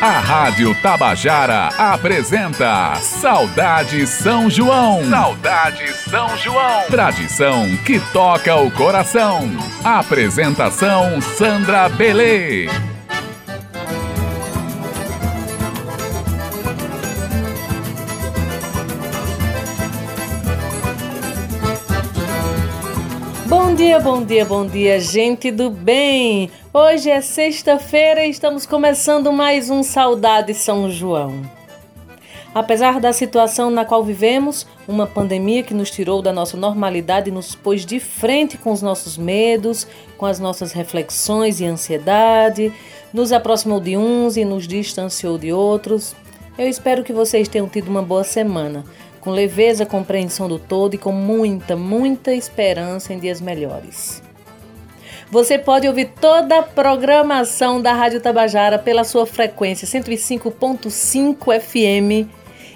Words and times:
A 0.00 0.20
Rádio 0.20 0.72
Tabajara 0.80 1.70
apresenta 1.76 2.94
Saudade 3.00 4.06
São 4.06 4.48
João. 4.48 5.04
Saudade 5.10 5.92
São 5.92 6.36
João. 6.36 6.86
Tradição 6.88 7.76
que 7.84 7.98
toca 8.12 8.54
o 8.54 8.70
coração. 8.70 9.50
Apresentação 9.82 11.20
Sandra 11.20 11.88
Belê. 11.88 12.68
Dia, 23.88 24.00
bom 24.00 24.22
dia, 24.22 24.44
bom 24.44 24.66
dia, 24.66 25.00
gente 25.00 25.50
do 25.50 25.70
bem! 25.70 26.50
Hoje 26.74 27.08
é 27.08 27.22
sexta-feira 27.22 28.26
e 28.26 28.28
estamos 28.28 28.66
começando 28.66 29.32
mais 29.32 29.70
um 29.70 29.82
Saudade 29.82 30.52
São 30.52 30.90
João. 30.90 31.40
Apesar 32.54 33.00
da 33.00 33.14
situação 33.14 33.70
na 33.70 33.86
qual 33.86 34.04
vivemos, 34.04 34.66
uma 34.86 35.06
pandemia 35.06 35.62
que 35.62 35.72
nos 35.72 35.90
tirou 35.90 36.20
da 36.20 36.34
nossa 36.34 36.54
normalidade 36.54 37.30
e 37.30 37.32
nos 37.32 37.54
pôs 37.54 37.86
de 37.86 37.98
frente 37.98 38.58
com 38.58 38.72
os 38.72 38.82
nossos 38.82 39.16
medos, 39.16 39.86
com 40.18 40.26
as 40.26 40.38
nossas 40.38 40.72
reflexões 40.72 41.58
e 41.58 41.64
ansiedade, 41.64 42.70
nos 43.10 43.32
aproximou 43.32 43.80
de 43.80 43.96
uns 43.96 44.36
e 44.36 44.44
nos 44.44 44.68
distanciou 44.68 45.38
de 45.38 45.50
outros, 45.50 46.14
eu 46.58 46.68
espero 46.68 47.02
que 47.02 47.12
vocês 47.14 47.48
tenham 47.48 47.66
tido 47.66 47.88
uma 47.88 48.02
boa 48.02 48.22
semana 48.22 48.84
com 49.28 49.32
leveza, 49.32 49.84
compreensão 49.84 50.48
do 50.48 50.58
todo 50.58 50.94
e 50.94 50.98
com 50.98 51.12
muita, 51.12 51.76
muita 51.76 52.32
esperança 52.32 53.12
em 53.12 53.18
dias 53.18 53.42
melhores. 53.42 54.22
Você 55.30 55.58
pode 55.58 55.86
ouvir 55.86 56.12
toda 56.18 56.60
a 56.60 56.62
programação 56.62 57.82
da 57.82 57.92
Rádio 57.92 58.22
Tabajara 58.22 58.78
pela 58.78 59.04
sua 59.04 59.26
frequência 59.26 59.86
105.5 59.86 61.60
FM 61.60 62.26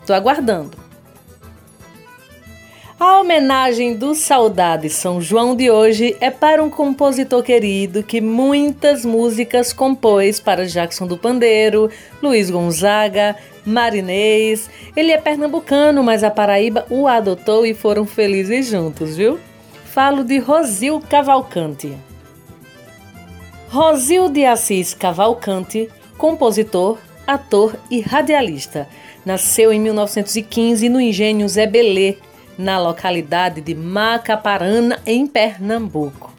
Tô 0.07 0.13
aguardando. 0.13 0.90
A 3.01 3.19
homenagem 3.19 3.97
do 3.97 4.15
Saudade 4.15 4.91
São 4.91 5.23
João 5.23 5.57
de 5.57 5.71
hoje 5.71 6.15
é 6.21 6.29
para 6.29 6.63
um 6.63 6.69
compositor 6.69 7.43
querido 7.43 8.03
que 8.03 8.21
muitas 8.21 9.07
músicas 9.07 9.73
compôs 9.73 10.39
para 10.39 10.67
Jackson 10.67 11.07
do 11.07 11.17
Pandeiro, 11.17 11.89
Luiz 12.23 12.51
Gonzaga, 12.51 13.35
Marinês. 13.65 14.69
Ele 14.95 15.13
é 15.13 15.17
pernambucano, 15.17 16.05
mas 16.05 16.23
a 16.23 16.31
Paraíba 16.31 16.85
o 16.91 17.09
adotou 17.09 17.65
e 17.65 17.73
foram 17.73 18.05
felizes 18.05 18.67
juntos, 18.67 19.17
viu? 19.17 19.41
Falo 19.87 20.23
de 20.23 20.37
Rosil 20.37 21.01
Cavalcante. 21.01 21.97
Rosil 23.71 24.29
de 24.29 24.45
Assis 24.45 24.93
Cavalcante, 24.93 25.89
compositor, 26.19 26.99
ator 27.27 27.77
e 27.91 28.03
radialista. 28.03 28.87
Nasceu 29.25 29.73
em 29.73 29.81
1915 29.81 30.87
no 30.91 31.01
engenho 31.01 31.49
Zé 31.49 31.67
Belê, 31.67 32.17
na 32.61 32.79
localidade 32.79 33.61
de 33.61 33.75
Macaparana, 33.75 35.01
em 35.07 35.27
Pernambuco. 35.27 36.33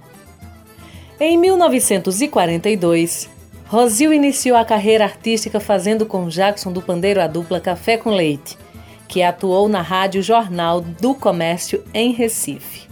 Em 1.19 1.37
1942, 1.37 3.29
Rosil 3.67 4.13
iniciou 4.13 4.57
a 4.57 4.65
carreira 4.65 5.03
artística 5.03 5.59
fazendo 5.59 6.05
com 6.05 6.27
Jackson 6.27 6.71
do 6.71 6.81
Pandeiro 6.81 7.21
a 7.21 7.27
dupla 7.27 7.59
Café 7.59 7.97
com 7.97 8.11
Leite, 8.11 8.57
que 9.07 9.23
atuou 9.23 9.67
na 9.67 9.81
Rádio 9.81 10.21
Jornal 10.21 10.81
do 10.81 11.15
Comércio 11.15 11.83
em 11.93 12.11
Recife. 12.11 12.87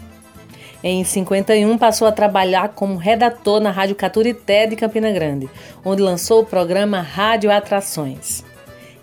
Em 0.84 1.03
51 1.03 1.78
passou 1.78 2.07
a 2.07 2.12
trabalhar 2.12 2.69
como 2.69 2.97
redator 2.97 3.59
na 3.59 3.69
Rádio 3.69 3.95
Caturité 3.95 4.66
de 4.66 4.75
Campina 4.75 5.12
Grande, 5.12 5.50
onde 5.84 6.01
lançou 6.01 6.41
o 6.41 6.45
programa 6.45 7.01
Rádio 7.01 7.51
Atrações. 7.51 8.44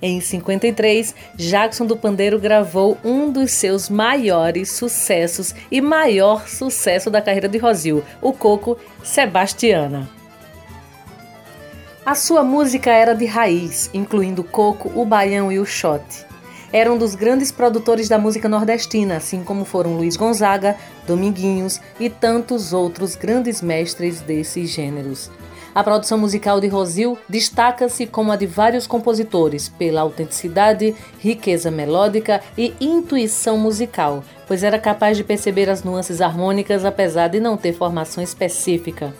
Em 0.00 0.20
53, 0.20 1.14
Jackson 1.36 1.86
do 1.86 1.96
Pandeiro 1.96 2.38
gravou 2.38 2.98
um 3.02 3.30
dos 3.30 3.52
seus 3.52 3.88
maiores 3.88 4.70
sucessos 4.70 5.54
e 5.70 5.80
maior 5.80 6.46
sucesso 6.46 7.10
da 7.10 7.22
carreira 7.22 7.48
de 7.48 7.56
Rosil, 7.56 8.04
o 8.20 8.32
Coco 8.32 8.76
Sebastiana. 9.02 10.08
A 12.04 12.14
sua 12.14 12.44
música 12.44 12.92
era 12.92 13.14
de 13.14 13.24
raiz, 13.24 13.90
incluindo 13.92 14.42
o 14.42 14.44
coco, 14.44 14.92
o 14.94 15.04
baião 15.04 15.50
e 15.50 15.58
o 15.58 15.64
shot. 15.64 16.04
Era 16.72 16.92
um 16.92 16.98
dos 16.98 17.14
grandes 17.14 17.50
produtores 17.50 18.08
da 18.08 18.18
música 18.18 18.48
nordestina, 18.48 19.16
assim 19.16 19.42
como 19.42 19.64
foram 19.64 19.96
Luiz 19.96 20.16
Gonzaga, 20.16 20.76
Dominguinhos 21.06 21.80
e 21.98 22.10
tantos 22.10 22.72
outros 22.72 23.16
grandes 23.16 23.62
mestres 23.62 24.20
desses 24.20 24.70
gêneros. 24.70 25.30
A 25.76 25.84
produção 25.84 26.16
musical 26.16 26.58
de 26.58 26.68
Rosil 26.68 27.18
destaca-se 27.28 28.06
como 28.06 28.32
a 28.32 28.36
de 28.36 28.46
vários 28.46 28.86
compositores 28.86 29.68
pela 29.68 30.00
autenticidade, 30.00 30.94
riqueza 31.18 31.70
melódica 31.70 32.40
e 32.56 32.72
intuição 32.80 33.58
musical, 33.58 34.24
pois 34.48 34.62
era 34.62 34.78
capaz 34.78 35.18
de 35.18 35.22
perceber 35.22 35.68
as 35.68 35.84
nuances 35.84 36.22
harmônicas 36.22 36.82
apesar 36.82 37.28
de 37.28 37.40
não 37.40 37.58
ter 37.58 37.74
formação 37.74 38.24
específica. 38.24 39.12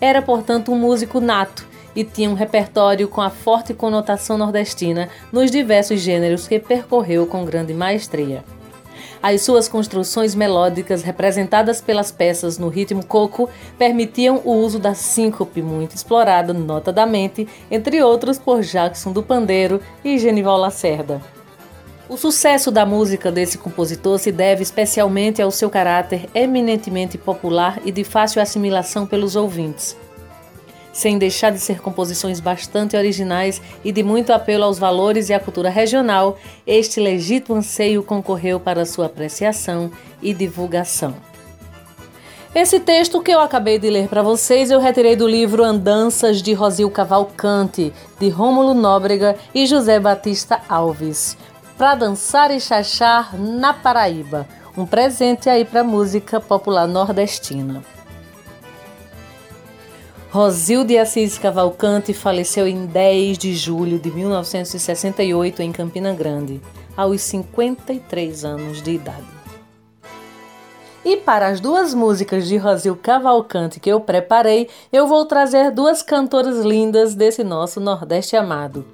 Era, 0.00 0.22
portanto, 0.22 0.72
um 0.72 0.78
músico 0.78 1.20
nato 1.20 1.68
e 1.94 2.02
tinha 2.02 2.30
um 2.30 2.34
repertório 2.34 3.06
com 3.06 3.20
a 3.20 3.28
forte 3.28 3.74
conotação 3.74 4.38
nordestina 4.38 5.10
nos 5.30 5.50
diversos 5.50 6.00
gêneros 6.00 6.48
que 6.48 6.58
percorreu 6.58 7.26
com 7.26 7.44
grande 7.44 7.74
maestria. 7.74 8.42
As 9.22 9.42
suas 9.42 9.68
construções 9.68 10.34
melódicas, 10.34 11.02
representadas 11.02 11.80
pelas 11.80 12.10
peças 12.10 12.56
no 12.56 12.68
ritmo 12.68 13.04
coco, 13.04 13.50
permitiam 13.78 14.40
o 14.44 14.52
uso 14.52 14.78
da 14.78 14.94
síncope, 14.94 15.60
muito 15.60 15.94
explorada 15.94 16.54
notadamente, 16.54 17.46
entre 17.70 18.02
outros 18.02 18.38
por 18.38 18.62
Jackson 18.62 19.12
do 19.12 19.22
Pandeiro 19.22 19.80
e 20.02 20.18
Genival 20.18 20.56
Lacerda. 20.56 21.20
O 22.08 22.16
sucesso 22.16 22.70
da 22.70 22.86
música 22.86 23.30
desse 23.30 23.58
compositor 23.58 24.18
se 24.18 24.32
deve 24.32 24.62
especialmente 24.62 25.40
ao 25.40 25.50
seu 25.50 25.68
caráter 25.68 26.28
eminentemente 26.34 27.18
popular 27.18 27.78
e 27.84 27.92
de 27.92 28.02
fácil 28.02 28.40
assimilação 28.40 29.06
pelos 29.06 29.36
ouvintes 29.36 29.96
sem 30.92 31.18
deixar 31.18 31.50
de 31.50 31.58
ser 31.58 31.80
composições 31.80 32.40
bastante 32.40 32.96
originais 32.96 33.60
e 33.84 33.92
de 33.92 34.02
muito 34.02 34.32
apelo 34.32 34.64
aos 34.64 34.78
valores 34.78 35.28
e 35.28 35.34
à 35.34 35.40
cultura 35.40 35.70
regional, 35.70 36.38
este 36.66 37.00
legítimo 37.00 37.56
anseio 37.56 38.02
concorreu 38.02 38.58
para 38.58 38.84
sua 38.84 39.06
apreciação 39.06 39.90
e 40.22 40.34
divulgação. 40.34 41.14
Esse 42.52 42.80
texto 42.80 43.22
que 43.22 43.30
eu 43.30 43.40
acabei 43.40 43.78
de 43.78 43.88
ler 43.88 44.08
para 44.08 44.22
vocês 44.22 44.72
eu 44.72 44.80
retirei 44.80 45.14
do 45.14 45.28
livro 45.28 45.62
Andanças 45.62 46.42
de 46.42 46.52
Rosil 46.52 46.90
Cavalcante, 46.90 47.92
de 48.18 48.28
Rômulo 48.28 48.74
Nóbrega 48.74 49.36
e 49.54 49.66
José 49.66 50.00
Batista 50.00 50.60
Alves, 50.68 51.36
para 51.78 51.94
dançar 51.94 52.50
e 52.50 52.58
chachar 52.58 53.38
na 53.38 53.72
Paraíba, 53.72 54.48
um 54.76 54.84
presente 54.84 55.48
aí 55.48 55.64
para 55.64 55.84
música 55.84 56.40
popular 56.40 56.88
nordestina. 56.88 57.84
Rosilde 60.32 60.96
Assis 60.96 61.36
Cavalcante 61.36 62.14
faleceu 62.14 62.68
em 62.68 62.86
10 62.86 63.36
de 63.36 63.52
julho 63.52 63.98
de 63.98 64.12
1968 64.12 65.60
em 65.60 65.72
Campina 65.72 66.14
Grande, 66.14 66.60
aos 66.96 67.20
53 67.22 68.44
anos 68.44 68.80
de 68.80 68.92
idade. 68.92 69.26
E 71.04 71.16
para 71.16 71.48
as 71.48 71.58
duas 71.58 71.92
músicas 71.94 72.46
de 72.46 72.56
Rosil 72.56 72.94
Cavalcante 72.94 73.80
que 73.80 73.90
eu 73.90 74.00
preparei, 74.00 74.68
eu 74.92 75.08
vou 75.08 75.24
trazer 75.24 75.72
duas 75.72 76.00
cantoras 76.00 76.64
lindas 76.64 77.16
desse 77.16 77.42
nosso 77.42 77.80
Nordeste 77.80 78.36
amado. 78.36 78.86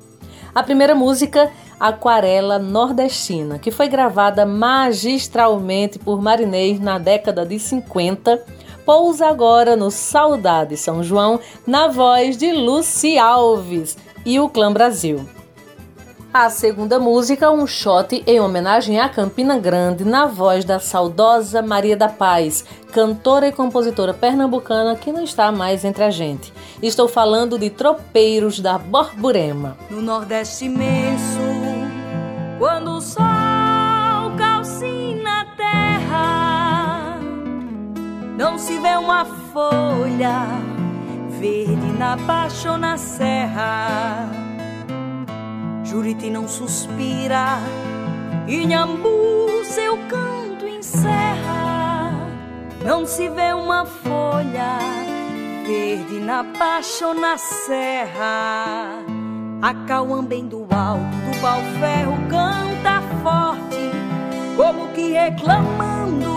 A 0.54 0.62
primeira 0.62 0.94
música, 0.94 1.52
Aquarela 1.78 2.58
Nordestina, 2.58 3.58
que 3.58 3.70
foi 3.70 3.88
gravada 3.88 4.46
magistralmente 4.46 5.98
por 5.98 6.22
Marinês 6.22 6.80
na 6.80 6.98
década 6.98 7.44
de 7.44 7.58
50 7.58 8.42
pousa 8.86 9.26
agora 9.26 9.74
no 9.74 9.90
Saudade 9.90 10.76
São 10.76 11.02
João, 11.02 11.40
na 11.66 11.88
voz 11.88 12.36
de 12.36 12.52
Luci 12.52 13.18
Alves 13.18 13.98
e 14.24 14.38
o 14.38 14.48
Clã 14.48 14.72
Brasil. 14.72 15.28
A 16.32 16.50
segunda 16.50 16.98
música, 16.98 17.50
um 17.50 17.66
shot 17.66 18.22
em 18.26 18.40
homenagem 18.40 19.00
a 19.00 19.08
Campina 19.08 19.58
Grande, 19.58 20.04
na 20.04 20.26
voz 20.26 20.64
da 20.64 20.78
saudosa 20.78 21.62
Maria 21.62 21.96
da 21.96 22.08
Paz, 22.08 22.64
cantora 22.92 23.48
e 23.48 23.52
compositora 23.52 24.12
pernambucana 24.14 24.94
que 24.96 25.10
não 25.10 25.24
está 25.24 25.50
mais 25.50 25.84
entre 25.84 26.04
a 26.04 26.10
gente. 26.10 26.52
Estou 26.82 27.08
falando 27.08 27.58
de 27.58 27.70
Tropeiros 27.70 28.60
da 28.60 28.76
Borborema. 28.76 29.76
No 29.90 30.02
Nordeste 30.02 30.66
imenso, 30.66 31.40
quando 32.58 32.90
o 32.90 33.00
sol 33.00 33.35
não 38.36 38.58
se 38.58 38.78
vê 38.78 38.96
uma 38.96 39.24
folha 39.24 40.46
verde 41.40 41.98
na 41.98 42.16
baixa 42.16 42.72
ou 42.72 42.78
na 42.78 42.96
serra. 42.98 44.28
Juriti 45.84 46.28
não 46.28 46.46
suspira, 46.46 47.58
Inhambu 48.46 49.64
seu 49.64 49.96
canto 50.08 50.66
encerra. 50.66 52.12
Não 52.84 53.06
se 53.06 53.28
vê 53.28 53.52
uma 53.52 53.84
folha 53.84 54.78
verde 55.66 56.20
na 56.20 56.42
baixa 56.42 57.08
ou 57.08 57.14
na 57.14 57.38
serra. 57.38 59.02
A 59.62 59.72
bem 60.22 60.46
do 60.46 60.66
alto 60.70 61.00
do 61.00 61.40
pau-ferro 61.40 62.16
canta 62.28 63.02
forte, 63.22 63.90
como 64.56 64.88
que 64.92 65.12
reclamando 65.12 66.35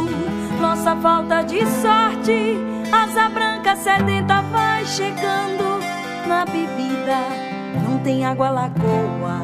nossa 0.70 0.96
falta 0.98 1.42
de 1.42 1.66
sorte. 1.82 2.58
Asa 2.92 3.28
branca 3.30 3.76
sedenta 3.76 4.44
vai 4.52 4.86
chegando 4.86 5.80
na 6.28 6.46
bebida, 6.46 7.18
não 7.84 7.98
tem 8.00 8.24
água 8.24 8.52
lagoa, 8.52 9.42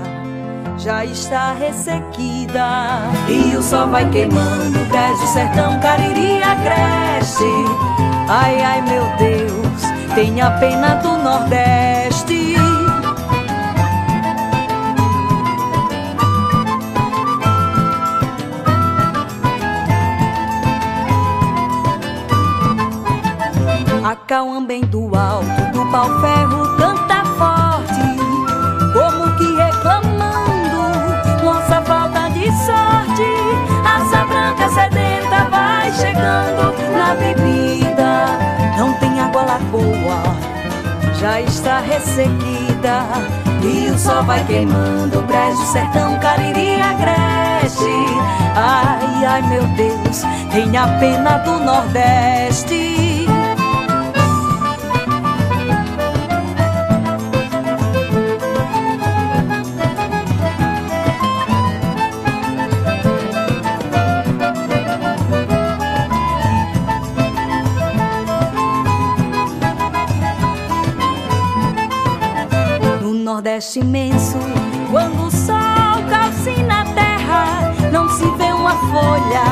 já 0.77 1.04
está 1.04 1.54
ressequida. 1.54 3.10
E 3.27 3.56
o 3.56 3.62
sol 3.63 3.88
vai 3.88 4.07
queimando, 4.12 4.80
cresce 4.92 5.24
o 5.24 5.27
sertão, 5.27 5.80
cariria 5.80 6.56
cresce. 6.63 7.44
Ai, 8.30 8.62
ai, 8.62 8.81
meu 8.83 9.04
Deus, 9.18 10.13
tenha 10.13 10.51
pena 10.60 10.95
do 10.95 11.18
Nordeste. 11.18 12.64
Acauam 24.05 24.63
bem 24.63 24.81
do 24.81 25.15
alto 25.17 25.71
do 25.73 25.83
pau-ferro 25.91 26.77
canta 26.77 27.25
forte, 27.39 28.01
como 28.93 29.35
que 29.35 29.55
reclamando 29.55 31.43
nossa 31.43 31.81
falta 31.81 32.29
de 32.29 32.45
sorte. 32.65 33.25
Asa 33.83 34.25
branca 34.27 34.69
sedenta 34.69 35.49
vai 35.49 35.91
chegando 35.91 36.75
na 36.95 37.15
bebida, 37.15 38.27
não 38.77 38.93
tem 38.99 39.19
água 39.19 39.41
lagoa, 39.41 40.21
já 41.19 41.41
está 41.41 41.79
ressequida. 41.79 43.07
E 43.63 43.89
o 43.89 43.97
sol 43.97 44.21
vai 44.21 44.45
queimando, 44.45 45.19
brejo, 45.23 45.65
sertão, 45.65 46.19
cariria 46.19 46.93
cresce. 46.93 47.89
Ai, 48.55 49.25
ai 49.25 49.41
meu 49.41 49.63
Deus, 49.69 50.21
tenha 50.51 50.87
pena 50.99 51.39
do 51.39 51.59
Nordeste. 51.59 52.94
Nordeste 73.55 73.79
imenso, 73.79 74.37
quando 74.91 75.27
o 75.27 75.31
sol 75.31 76.03
calcina 76.09 76.81
a 76.81 76.85
terra, 76.93 77.73
não 77.89 78.09
se 78.09 78.25
vê 78.31 78.51
uma 78.51 78.71
folha 78.71 79.45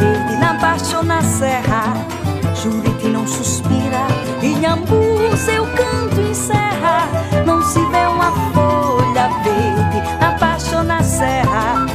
verde 0.00 0.36
na 0.36 0.54
baixa 0.54 0.96
ou 0.98 1.04
na 1.04 1.22
serra. 1.22 1.94
Juriti 2.56 3.06
não 3.06 3.24
suspira, 3.28 4.04
Inhambu 4.42 5.36
seu 5.36 5.64
canto 5.76 6.20
encerra, 6.20 7.08
não 7.46 7.62
se 7.62 7.78
vê 7.78 8.04
uma 8.08 8.32
folha 8.52 9.28
verde 9.44 10.02
na 10.20 10.32
baixa 10.32 10.78
ou 10.78 10.82
na 10.82 11.00
serra. 11.00 11.86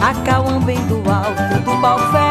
A 0.00 0.60
bem 0.60 0.78
do 0.86 1.02
alto 1.10 1.64
do 1.64 1.80
pau-ferro 1.80 2.23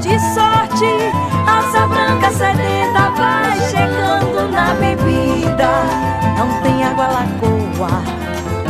de 0.00 0.18
sorte 0.34 1.12
asa 1.46 1.86
branca 1.86 2.30
sedenta 2.30 3.10
vai 3.16 3.60
chegando 3.68 4.50
na 4.50 4.74
bebida. 4.74 5.68
Não 6.38 6.62
tem 6.62 6.82
água 6.82 7.08
lagoa, 7.08 8.02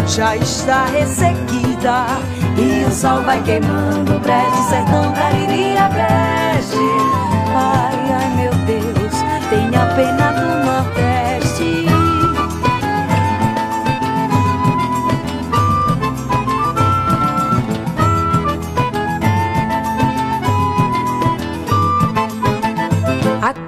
já 0.06 0.36
está 0.36 0.86
ressequida. 0.86 2.06
E 2.56 2.84
o 2.84 2.90
sol 2.90 3.22
vai 3.22 3.40
queimando, 3.42 4.18
breve, 4.18 4.56
sertão, 4.68 5.12
cariria, 5.12 5.88
breve. 5.88 6.90
Ai, 7.54 8.12
ai, 8.12 8.28
meu 8.36 8.52
Deus, 8.66 9.14
tenha 9.48 9.86
pena 9.94 10.32
do 10.32 10.66
Nordeste. 10.66 10.99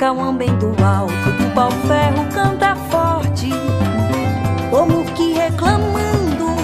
Cauã 0.03 0.35
bem 0.35 0.53
do 0.57 0.75
alto 0.85 1.31
do 1.39 1.55
pau-ferro 1.55 2.27
canta 2.35 2.75
forte, 2.91 3.51
como 4.69 5.05
que 5.15 5.35
reclamando 5.35 6.57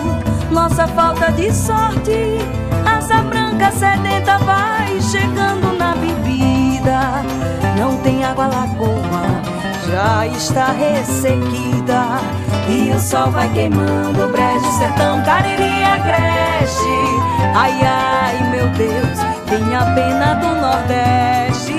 nossa 0.50 0.88
falta 0.88 1.30
de 1.30 1.54
sorte. 1.54 2.40
Asa 2.84 3.22
branca 3.22 3.70
sedenta 3.70 4.38
vai 4.38 5.00
chegando 5.00 5.72
na 5.78 5.94
bebida, 5.94 7.22
não 7.78 7.96
tem 7.98 8.24
água 8.24 8.48
lagoa, 8.48 9.22
já 9.88 10.26
está 10.26 10.72
ressequida. 10.72 12.18
E 12.68 12.90
o 12.90 12.98
sol 12.98 13.30
vai 13.30 13.48
queimando, 13.52 14.20
o 14.20 14.32
brejo, 14.32 14.66
sertão, 14.78 15.22
cariria 15.22 15.96
cresce. 16.02 16.98
Ai, 17.54 17.80
ai, 17.84 18.50
meu 18.50 18.68
Deus, 18.70 19.16
tenha 19.48 19.94
pena 19.94 20.34
do 20.34 20.60
Nordeste. 20.60 21.77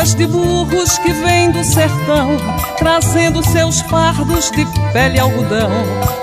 De 0.00 0.26
burros 0.26 0.96
que 0.98 1.12
vêm 1.12 1.50
do 1.50 1.62
sertão, 1.62 2.36
trazendo 2.78 3.42
seus 3.42 3.82
fardos 3.82 4.50
de 4.50 4.66
pele 4.94 5.18
e 5.18 5.20
algodão. 5.20 5.70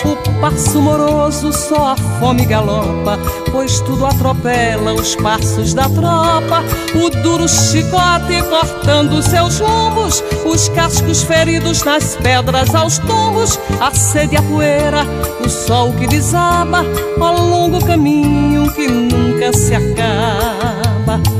O 0.04 0.40
passo 0.40 0.82
moroso 0.82 1.52
só 1.52 1.92
a 1.92 1.96
fome 2.18 2.44
galopa, 2.44 3.16
pois 3.52 3.80
tudo 3.80 4.04
atropela 4.04 4.92
os 4.92 5.14
passos 5.14 5.74
da 5.74 5.88
tropa. 5.88 6.64
O 6.92 7.08
duro 7.22 7.48
chicote 7.48 8.42
cortando 8.50 9.22
seus 9.22 9.60
lombos, 9.60 10.24
os 10.44 10.68
cascos 10.70 11.22
feridos 11.22 11.84
nas 11.84 12.16
pedras 12.16 12.74
aos 12.74 12.98
tombos, 12.98 13.60
a 13.80 13.94
sede 13.94 14.36
a 14.36 14.42
poeira, 14.42 15.06
o 15.44 15.48
sol 15.48 15.92
que 15.92 16.08
desaba, 16.08 16.84
ao 17.20 17.40
longo 17.40 17.84
caminho 17.86 18.72
que 18.72 18.88
nunca 18.88 19.52
se 19.52 19.72
acaba. 19.76 21.37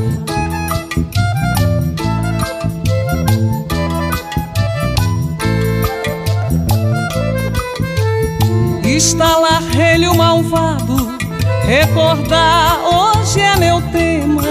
Estalarelho 8.99 10.12
malvado. 10.17 11.17
Recordar 11.64 12.81
hoje 12.85 13.40
é 13.40 13.57
meu 13.57 13.81
tema. 13.93 14.43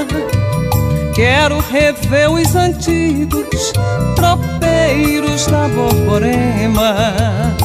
Quero 1.14 1.60
rever 1.70 2.32
os 2.32 2.56
antigos 2.56 3.74
tropeiros 4.16 5.48
da 5.48 5.68
Borborema. 5.68 7.58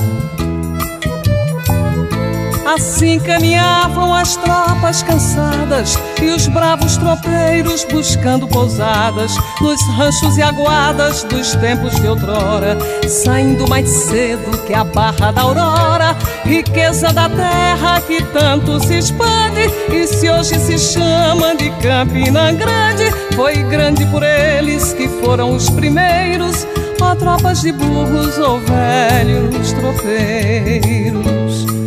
Assim 2.72 3.20
caminhavam 3.20 4.12
as 4.14 4.34
tropas 4.34 5.02
cansadas 5.02 5.98
e 6.22 6.30
os 6.30 6.48
bravos 6.48 6.96
tropeiros 6.96 7.84
buscando 7.84 8.48
pousadas 8.48 9.36
nos 9.60 9.78
ranchos 9.88 10.38
e 10.38 10.42
aguadas 10.42 11.22
dos 11.24 11.54
tempos 11.56 11.94
de 12.00 12.06
outrora, 12.06 12.78
saindo 13.06 13.68
mais 13.68 13.90
cedo 13.90 14.56
que 14.66 14.72
a 14.72 14.84
barra 14.84 15.32
da 15.32 15.42
aurora, 15.42 16.16
riqueza 16.46 17.12
da 17.12 17.28
terra 17.28 18.00
que 18.00 18.22
tanto 18.32 18.82
se 18.82 19.00
expande 19.00 19.70
e 19.92 20.06
se 20.06 20.30
hoje 20.30 20.58
se 20.58 20.78
chama 20.78 21.54
de 21.54 21.68
Campina 21.72 22.52
Grande, 22.52 23.10
foi 23.36 23.56
grande 23.64 24.06
por 24.06 24.22
eles 24.22 24.94
que 24.94 25.08
foram 25.08 25.54
os 25.54 25.68
primeiros, 25.68 26.66
ó 27.02 27.14
tropas 27.14 27.60
de 27.60 27.70
burros 27.70 28.38
ou 28.38 28.58
velhos 28.60 29.72
tropeiros. 29.72 31.81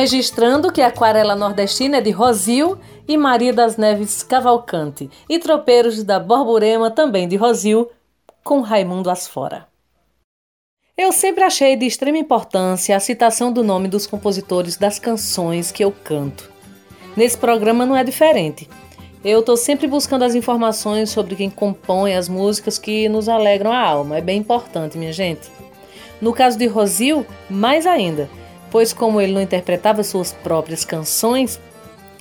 Registrando 0.00 0.72
que 0.72 0.80
a 0.80 0.86
aquarela 0.86 1.36
nordestina 1.36 1.98
é 1.98 2.00
de 2.00 2.10
Rosil 2.10 2.78
e 3.06 3.18
Maria 3.18 3.52
das 3.52 3.76
Neves 3.76 4.22
Cavalcante, 4.22 5.10
e 5.28 5.38
Tropeiros 5.38 6.02
da 6.02 6.18
Borborema 6.18 6.90
também 6.90 7.28
de 7.28 7.36
Rosil, 7.36 7.90
com 8.42 8.62
Raimundo 8.62 9.10
Asfora. 9.10 9.66
Eu 10.96 11.12
sempre 11.12 11.44
achei 11.44 11.76
de 11.76 11.84
extrema 11.84 12.16
importância 12.16 12.96
a 12.96 13.00
citação 13.00 13.52
do 13.52 13.62
nome 13.62 13.88
dos 13.88 14.06
compositores 14.06 14.78
das 14.78 14.98
canções 14.98 15.70
que 15.70 15.84
eu 15.84 15.92
canto. 15.92 16.50
Nesse 17.14 17.36
programa 17.36 17.84
não 17.84 17.94
é 17.94 18.02
diferente. 18.02 18.70
Eu 19.22 19.40
estou 19.40 19.56
sempre 19.56 19.86
buscando 19.86 20.24
as 20.24 20.34
informações 20.34 21.10
sobre 21.10 21.36
quem 21.36 21.50
compõe 21.50 22.16
as 22.16 22.26
músicas 22.26 22.78
que 22.78 23.06
nos 23.06 23.28
alegram 23.28 23.70
a 23.70 23.78
alma. 23.78 24.16
É 24.16 24.22
bem 24.22 24.38
importante, 24.38 24.96
minha 24.96 25.12
gente. 25.12 25.50
No 26.22 26.32
caso 26.32 26.56
de 26.56 26.66
Rosil, 26.66 27.26
mais 27.50 27.86
ainda 27.86 28.39
pois, 28.70 28.92
como 28.92 29.20
ele 29.20 29.32
não 29.32 29.42
interpretava 29.42 30.02
suas 30.02 30.32
próprias 30.32 30.84
canções, 30.84 31.60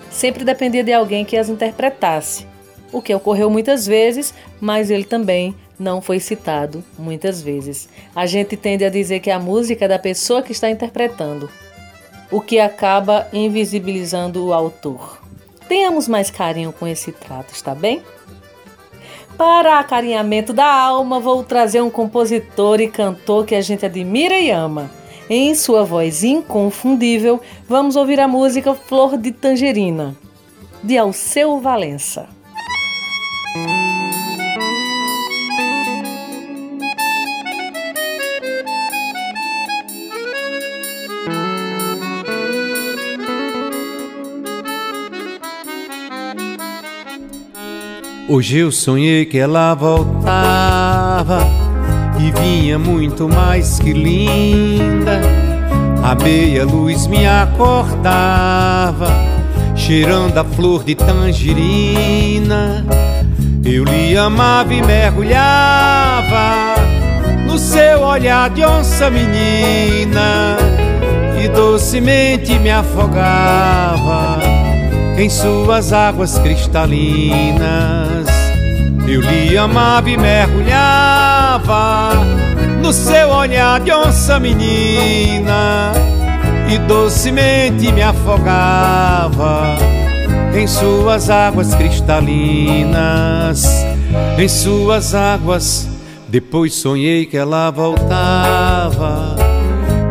sempre 0.10 0.44
dependia 0.44 0.84
de 0.84 0.92
alguém 0.94 1.24
que 1.24 1.38
as 1.38 1.50
interpretasse, 1.50 2.46
o 2.92 3.02
que 3.02 3.14
ocorreu 3.14 3.50
muitas 3.50 3.86
vezes, 3.86 4.34
mas 4.60 4.90
ele 4.90 5.04
também 5.04 5.56
não 5.80 6.02
foi 6.02 6.20
citado 6.20 6.84
muitas 6.98 7.42
vezes. 7.42 7.88
A 8.16 8.26
gente 8.26 8.58
tende 8.58 8.84
a 8.84 8.90
dizer 8.90 9.20
que 9.20 9.32
a 9.32 9.40
música 9.40 9.86
é 9.86 9.88
da 9.88 10.00
pessoa 10.00 10.42
que 10.42 10.52
está 10.52 10.70
interpretando, 10.70 11.50
o 12.32 12.42
que 12.42 12.60
acaba 12.60 13.28
invisibilizando 13.32 14.46
o 14.46 14.54
autor. 14.54 15.22
Tenhamos 15.68 16.08
mais 16.08 16.30
carinho 16.30 16.74
com 16.74 16.88
esse 16.88 17.12
trato, 17.12 17.54
está 17.54 17.74
bem? 17.74 18.02
Para 19.38 19.80
acarinhamento 19.80 20.52
da 20.52 20.66
alma, 20.66 21.20
vou 21.20 21.44
trazer 21.44 21.82
um 21.82 21.90
compositor 21.90 22.82
e 22.82 22.90
cantor 22.90 23.46
que 23.46 23.56
a 23.56 23.62
gente 23.62 23.86
admira 23.86 24.38
e 24.38 24.52
ama. 24.52 24.92
Em 25.30 25.54
sua 25.54 25.84
voz 25.84 26.24
inconfundível, 26.24 27.40
vamos 27.68 27.96
ouvir 27.96 28.20
a 28.20 28.28
música 28.28 28.74
Flor 28.74 29.16
de 29.16 29.32
Tangerina, 29.32 30.16
de 30.82 30.98
Alceu 30.98 31.60
Valença. 31.60 32.28
Hoje 48.28 48.58
eu 48.58 48.72
sonhei 48.72 49.26
que 49.26 49.38
ela 49.38 49.76
voltava 49.76 51.69
e 52.20 52.32
vinha 52.40 52.78
muito 52.78 53.28
mais 53.28 53.80
que 53.80 53.94
linda. 53.94 55.22
A 56.04 56.16
meia 56.16 56.66
luz 56.66 57.08
me 57.08 57.26
acordava, 57.26 59.08
cheirando 59.76 60.38
a 60.38 60.44
flor 60.44 60.84
de 60.84 60.96
tangerina. 60.96 62.86
Eu 63.64 63.84
lhe 63.84 64.18
amava 64.18 64.74
e 64.74 64.82
mergulhava 64.82 66.76
no 67.46 67.58
seu 67.58 68.02
olhar 68.02 68.50
de 68.50 68.64
onça 68.64 69.10
menina 69.10 70.58
e 71.44 71.48
docemente 71.50 72.58
me 72.60 72.70
afogava 72.72 74.40
em 75.18 75.30
suas 75.30 75.94
águas 75.94 76.38
cristalinas. 76.40 78.19
Eu 79.08 79.22
lhe 79.22 79.58
amava 79.58 80.10
e 80.10 80.18
mergulhava 80.18 82.14
no 82.82 82.94
seu 82.94 83.30
olhar 83.30 83.80
de 83.80 83.92
onça 83.92 84.40
menina 84.40 85.92
e 86.68 86.78
docemente 86.80 87.92
me 87.92 88.02
afogava 88.02 89.78
em 90.54 90.68
suas 90.68 91.30
águas 91.30 91.74
cristalinas, 91.76 93.64
em 94.38 94.48
suas 94.48 95.14
águas. 95.16 95.88
Depois 96.28 96.76
sonhei 96.76 97.26
que 97.26 97.38
ela 97.38 97.72
voltava 97.72 99.36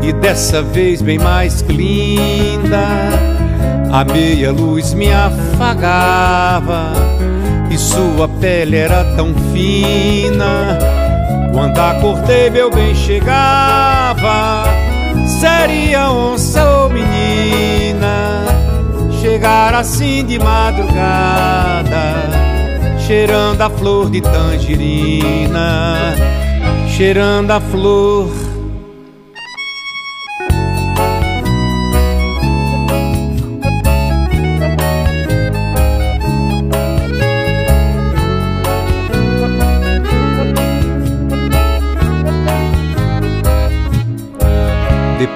e 0.02 0.12
dessa 0.12 0.62
vez 0.62 1.00
bem 1.00 1.18
mais 1.18 1.61
linda. 1.62 2.87
A 3.92 4.04
meia 4.04 4.52
luz 4.52 4.92
me 4.95 5.12
afagava 5.12 6.92
sua 7.79 8.29
pele 8.29 8.77
era 8.77 9.05
tão 9.17 9.33
fina. 9.53 10.79
Quando 11.53 11.79
acordei, 11.79 12.51
meu 12.51 12.71
bem 12.71 12.95
chegava, 12.95 14.65
seria 15.27 16.11
onça 16.11 16.63
ou 16.65 16.91
menina. 16.91 18.45
Chegar 19.21 19.75
assim 19.75 20.25
de 20.25 20.39
madrugada, 20.39 22.15
cheirando 23.07 23.61
a 23.63 23.71
flor 23.71 24.11
de 24.11 24.21
tangerina, 24.21 26.15
cheirando 26.89 27.51
a 27.51 27.61
flor 27.61 28.48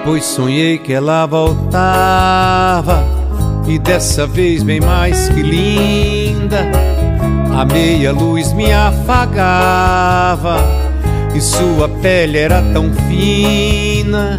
Depois 0.03 0.25
sonhei 0.25 0.77
que 0.77 0.91
ela 0.91 1.25
voltava 1.25 3.05
e 3.65 3.79
dessa 3.79 4.27
vez 4.27 4.61
bem 4.61 4.81
mais 4.81 5.29
que 5.29 5.41
linda. 5.41 6.69
A 7.57 7.63
meia 7.63 8.11
luz 8.11 8.51
me 8.51 8.69
afagava 8.73 10.57
e 11.33 11.39
sua 11.39 11.87
pele 11.87 12.37
era 12.37 12.61
tão 12.73 12.91
fina. 13.07 14.37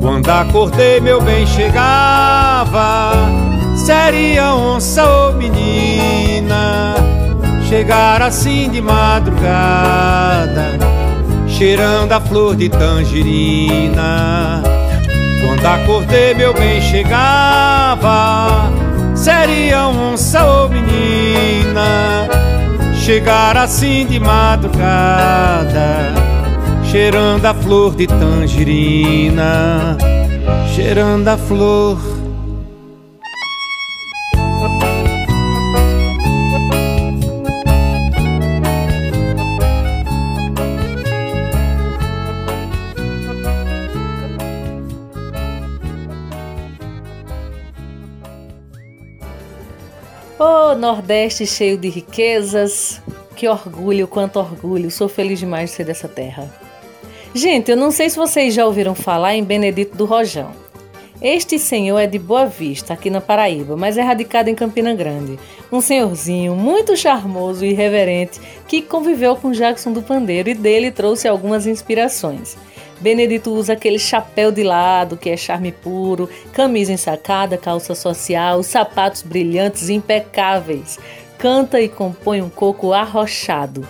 Quando 0.00 0.28
acordei, 0.28 1.00
meu 1.00 1.22
bem 1.22 1.46
chegava, 1.46 3.12
seria 3.76 4.56
onça 4.56 5.08
ou 5.08 5.34
menina, 5.34 6.96
chegar 7.68 8.20
assim 8.20 8.68
de 8.68 8.80
madrugada, 8.80 10.76
cheirando 11.46 12.10
a 12.10 12.20
flor 12.20 12.56
de 12.56 12.68
tangerina. 12.68 14.79
Quando 15.40 15.66
acordei, 15.66 16.34
meu 16.34 16.52
bem 16.54 16.80
chegava, 16.80 18.70
seria 19.14 19.88
onça 19.88 20.44
ou 20.44 20.68
menina. 20.68 22.28
Chegar 22.94 23.56
assim 23.56 24.06
de 24.06 24.20
madrugada, 24.20 26.12
cheirando 26.84 27.46
a 27.46 27.54
flor 27.54 27.96
de 27.96 28.06
tangerina, 28.06 29.96
cheirando 30.74 31.26
a 31.26 31.36
flor 31.36 32.19
Nordeste 50.80 51.46
cheio 51.46 51.76
de 51.76 51.90
riquezas. 51.90 53.02
Que 53.36 53.46
orgulho, 53.46 54.08
quanto 54.08 54.38
orgulho. 54.38 54.90
Sou 54.90 55.08
feliz 55.08 55.38
demais 55.38 55.70
de 55.70 55.76
ser 55.76 55.84
dessa 55.84 56.08
terra. 56.08 56.50
Gente, 57.34 57.70
eu 57.70 57.76
não 57.76 57.90
sei 57.90 58.08
se 58.08 58.16
vocês 58.16 58.54
já 58.54 58.64
ouviram 58.66 58.94
falar 58.94 59.36
em 59.36 59.44
Benedito 59.44 59.96
do 59.96 60.06
Rojão. 60.06 60.50
Este 61.22 61.58
senhor 61.58 61.98
é 61.98 62.06
de 62.06 62.18
Boa 62.18 62.46
Vista, 62.46 62.94
aqui 62.94 63.10
na 63.10 63.20
Paraíba, 63.20 63.76
mas 63.76 63.98
é 63.98 64.02
radicado 64.02 64.48
em 64.48 64.54
Campina 64.54 64.94
Grande. 64.94 65.38
Um 65.70 65.82
senhorzinho 65.82 66.56
muito 66.56 66.96
charmoso 66.96 67.62
e 67.62 67.72
irreverente 67.72 68.40
que 68.66 68.80
conviveu 68.80 69.36
com 69.36 69.52
Jackson 69.52 69.92
do 69.92 70.00
Pandeiro 70.00 70.48
e 70.48 70.54
dele 70.54 70.90
trouxe 70.90 71.28
algumas 71.28 71.66
inspirações. 71.66 72.56
Benedito 73.00 73.50
usa 73.50 73.72
aquele 73.72 73.98
chapéu 73.98 74.52
de 74.52 74.62
lado, 74.62 75.16
que 75.16 75.30
é 75.30 75.36
charme 75.36 75.72
puro, 75.72 76.28
camisa 76.52 76.92
ensacada, 76.92 77.56
calça 77.56 77.94
social, 77.94 78.62
sapatos 78.62 79.22
brilhantes 79.22 79.88
impecáveis. 79.88 80.98
Canta 81.38 81.80
e 81.80 81.88
compõe 81.88 82.42
um 82.42 82.50
coco 82.50 82.92
arrochado. 82.92 83.88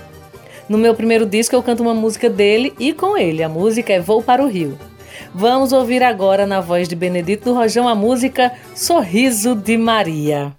No 0.68 0.78
meu 0.78 0.94
primeiro 0.94 1.26
disco 1.26 1.56
eu 1.56 1.62
canto 1.62 1.82
uma 1.82 1.94
música 1.94 2.30
dele 2.30 2.72
e 2.78 2.92
com 2.92 3.18
ele. 3.18 3.42
A 3.42 3.48
música 3.48 3.92
é 3.92 3.98
Vou 3.98 4.22
para 4.22 4.42
o 4.42 4.46
Rio. 4.46 4.78
Vamos 5.34 5.72
ouvir 5.72 6.02
agora 6.02 6.46
na 6.46 6.60
voz 6.60 6.88
de 6.88 6.94
Benedito 6.94 7.52
Rojão 7.52 7.88
a 7.88 7.94
música 7.94 8.52
Sorriso 8.74 9.56
de 9.56 9.76
Maria. 9.76 10.52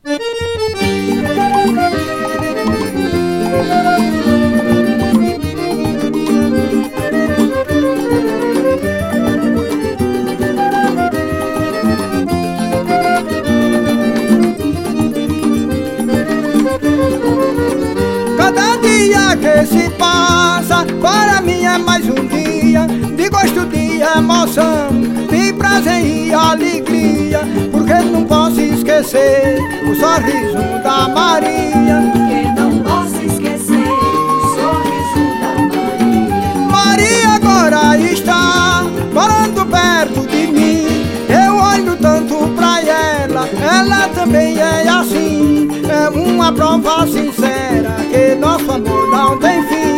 Que 19.41 19.65
se 19.65 19.89
passa. 19.91 20.86
Para 21.01 21.41
mim 21.41 21.65
é 21.65 21.77
mais 21.77 22.05
um 22.05 22.27
dia 22.27 22.86
De 23.15 23.29
gosto 23.29 23.65
de 23.65 24.00
emoção 24.01 24.89
De 25.29 25.51
prazer 25.53 26.05
e 26.05 26.33
alegria. 26.33 27.41
Porque 27.71 27.93
não 27.93 28.24
posso 28.24 28.62
esquecer 28.62 29.57
O 29.89 29.95
sorriso 29.95 30.83
da 30.83 31.07
Maria. 31.10 32.12
Porque 32.13 32.62
não 32.62 32.79
posso 32.83 33.17
esquecer 33.25 33.88
O 33.88 34.41
sorriso 34.55 35.23
da 35.41 35.54
Maria. 35.75 36.69
Maria 36.69 37.30
agora 37.36 37.97
está 37.97 38.84
Morando 39.13 39.65
perto 39.65 40.27
de 40.27 40.47
mim. 40.47 40.86
Eu 41.27 41.56
olho 41.56 41.95
tanto 41.97 42.47
pra 42.56 42.82
ela 42.82 43.49
Ela 43.60 44.08
também 44.10 44.60
é 44.60 44.88
assim. 44.88 45.67
É 45.89 46.10
uma 46.10 46.51
prova 46.51 47.08
sincera 47.08 47.95
Que 48.12 48.36
nosso 48.36 48.71
amor 48.71 49.01
não 49.32 49.38
tem 49.38 49.63
fim. 49.63 49.98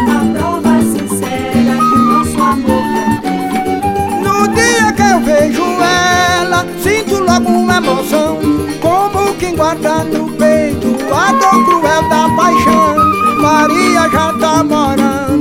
Uma 0.00 0.38
prova 0.38 0.80
sincera 0.80 1.76
que 1.78 1.94
o 1.94 1.98
nosso 1.98 2.42
amor 2.42 2.82
não 2.94 3.20
tem 3.20 3.40
fim. 3.60 4.22
No 4.22 4.48
dia 4.48 4.92
que 4.92 5.02
eu 5.02 5.20
vejo 5.20 5.62
ela, 5.62 6.66
sinto 6.82 7.18
logo 7.18 7.50
uma 7.50 7.76
emoção, 7.76 8.38
como 8.80 9.34
quem 9.34 9.54
guarda 9.54 10.04
no 10.04 10.30
peito 10.32 10.96
a 11.14 11.32
dor 11.32 11.64
cruel 11.66 12.08
da 12.08 12.28
paixão. 12.34 12.96
Maria 13.40 14.08
já 14.08 14.32
tá 14.40 14.64
morando 14.64 15.35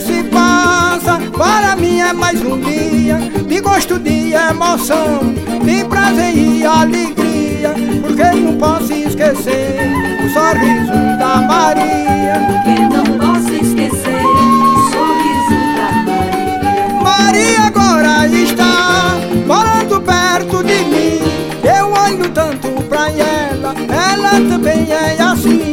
se 0.00 0.24
passa. 0.24 1.18
Para 1.36 1.76
mim 1.76 2.00
é 2.00 2.12
mais 2.12 2.42
um 2.44 2.60
dia 2.60 3.18
De 3.46 3.60
gosto 3.60 3.98
de 3.98 4.32
emoção 4.32 5.34
De 5.64 5.84
prazer 5.84 6.36
e 6.36 6.64
alegria. 6.64 7.74
Porque 8.02 8.24
não 8.38 8.56
posso 8.56 8.92
esquecer 8.92 9.78
O 10.24 10.28
sorriso 10.28 11.18
da 11.18 11.36
Maria. 11.42 12.34
Porque 12.46 12.80
não 12.80 13.18
posso 13.18 13.52
esquecer 13.54 14.22
O 14.22 14.90
sorriso 14.90 15.58
da 15.76 15.92
Maria. 16.04 17.02
Maria 17.02 17.60
agora 17.62 18.26
está 18.26 19.18
Morando 19.46 20.00
perto 20.00 20.62
de 20.62 20.84
mim. 20.84 21.20
Eu 21.64 21.92
olho 21.92 22.28
tanto 22.30 22.68
pra 22.84 23.10
ela 23.10 23.74
Ela 23.88 24.30
também 24.48 24.90
é 24.90 25.22
assim 25.22 25.69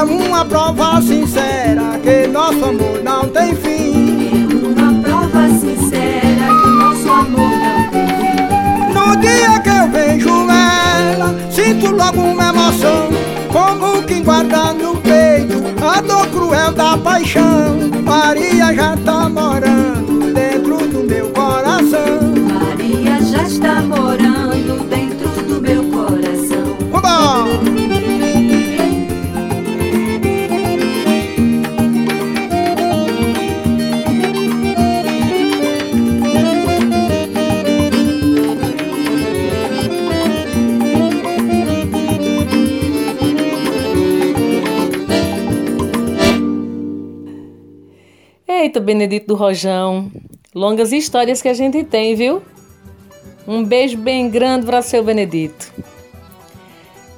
é 0.00 0.02
uma 0.02 0.46
prova 0.46 1.02
sincera 1.02 2.00
que 2.02 2.26
nosso 2.26 2.64
amor 2.64 3.02
não 3.04 3.28
tem 3.28 3.54
fim. 3.54 4.30
É 4.78 4.82
uma 4.82 5.02
prova 5.02 5.46
sincera 5.50 6.46
que 6.62 6.68
nosso 6.70 7.10
amor 7.10 7.50
não 7.50 7.90
tem 7.90 8.06
fim. 8.06 8.94
No 8.94 9.16
dia 9.20 9.60
que 9.60 9.68
eu 9.68 9.88
vejo 9.90 10.50
ela, 10.50 11.34
sinto 11.50 11.90
logo 11.90 12.18
uma 12.18 12.48
emoção, 12.48 13.10
como 13.52 14.02
quem 14.04 14.22
guarda 14.24 14.72
no 14.72 14.96
peito 14.96 15.62
a 15.84 16.00
dor 16.00 16.26
cruel 16.28 16.72
da 16.72 16.96
paixão. 16.96 17.90
Maria 18.02 18.74
já 18.74 18.96
tá 18.96 19.28
morando 19.28 19.79
Benedito 48.90 49.28
do 49.28 49.36
Rojão. 49.36 50.10
Longas 50.52 50.90
histórias 50.92 51.40
que 51.40 51.48
a 51.48 51.54
gente 51.54 51.84
tem, 51.84 52.16
viu? 52.16 52.42
Um 53.46 53.62
beijo 53.62 53.96
bem 53.96 54.28
grande 54.28 54.66
para 54.66 54.82
seu 54.82 55.00
Benedito. 55.04 55.72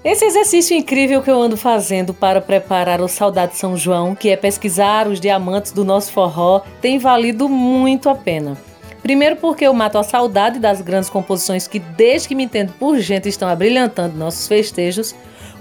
Esse 0.04 0.26
exercício 0.26 0.76
incrível 0.76 1.22
que 1.22 1.30
eu 1.30 1.40
ando 1.40 1.56
fazendo 1.56 2.12
para 2.12 2.42
preparar 2.42 3.00
o 3.00 3.08
Saudade 3.08 3.56
São 3.56 3.74
João, 3.74 4.14
que 4.14 4.28
é 4.28 4.36
pesquisar 4.36 5.08
os 5.08 5.18
diamantes 5.18 5.72
do 5.72 5.82
nosso 5.82 6.12
forró, 6.12 6.60
tem 6.82 6.98
valido 6.98 7.48
muito 7.48 8.10
a 8.10 8.14
pena. 8.14 8.54
Primeiro 9.02 9.36
porque 9.36 9.66
eu 9.66 9.72
mato 9.72 9.96
a 9.96 10.02
saudade 10.02 10.58
das 10.58 10.82
grandes 10.82 11.08
composições 11.08 11.66
que 11.66 11.78
desde 11.78 12.28
que 12.28 12.34
me 12.34 12.44
entendo 12.44 12.74
por 12.78 12.98
gente 12.98 13.30
estão 13.30 13.48
abrilhantando 13.48 14.18
nossos 14.18 14.46
festejos, 14.46 15.14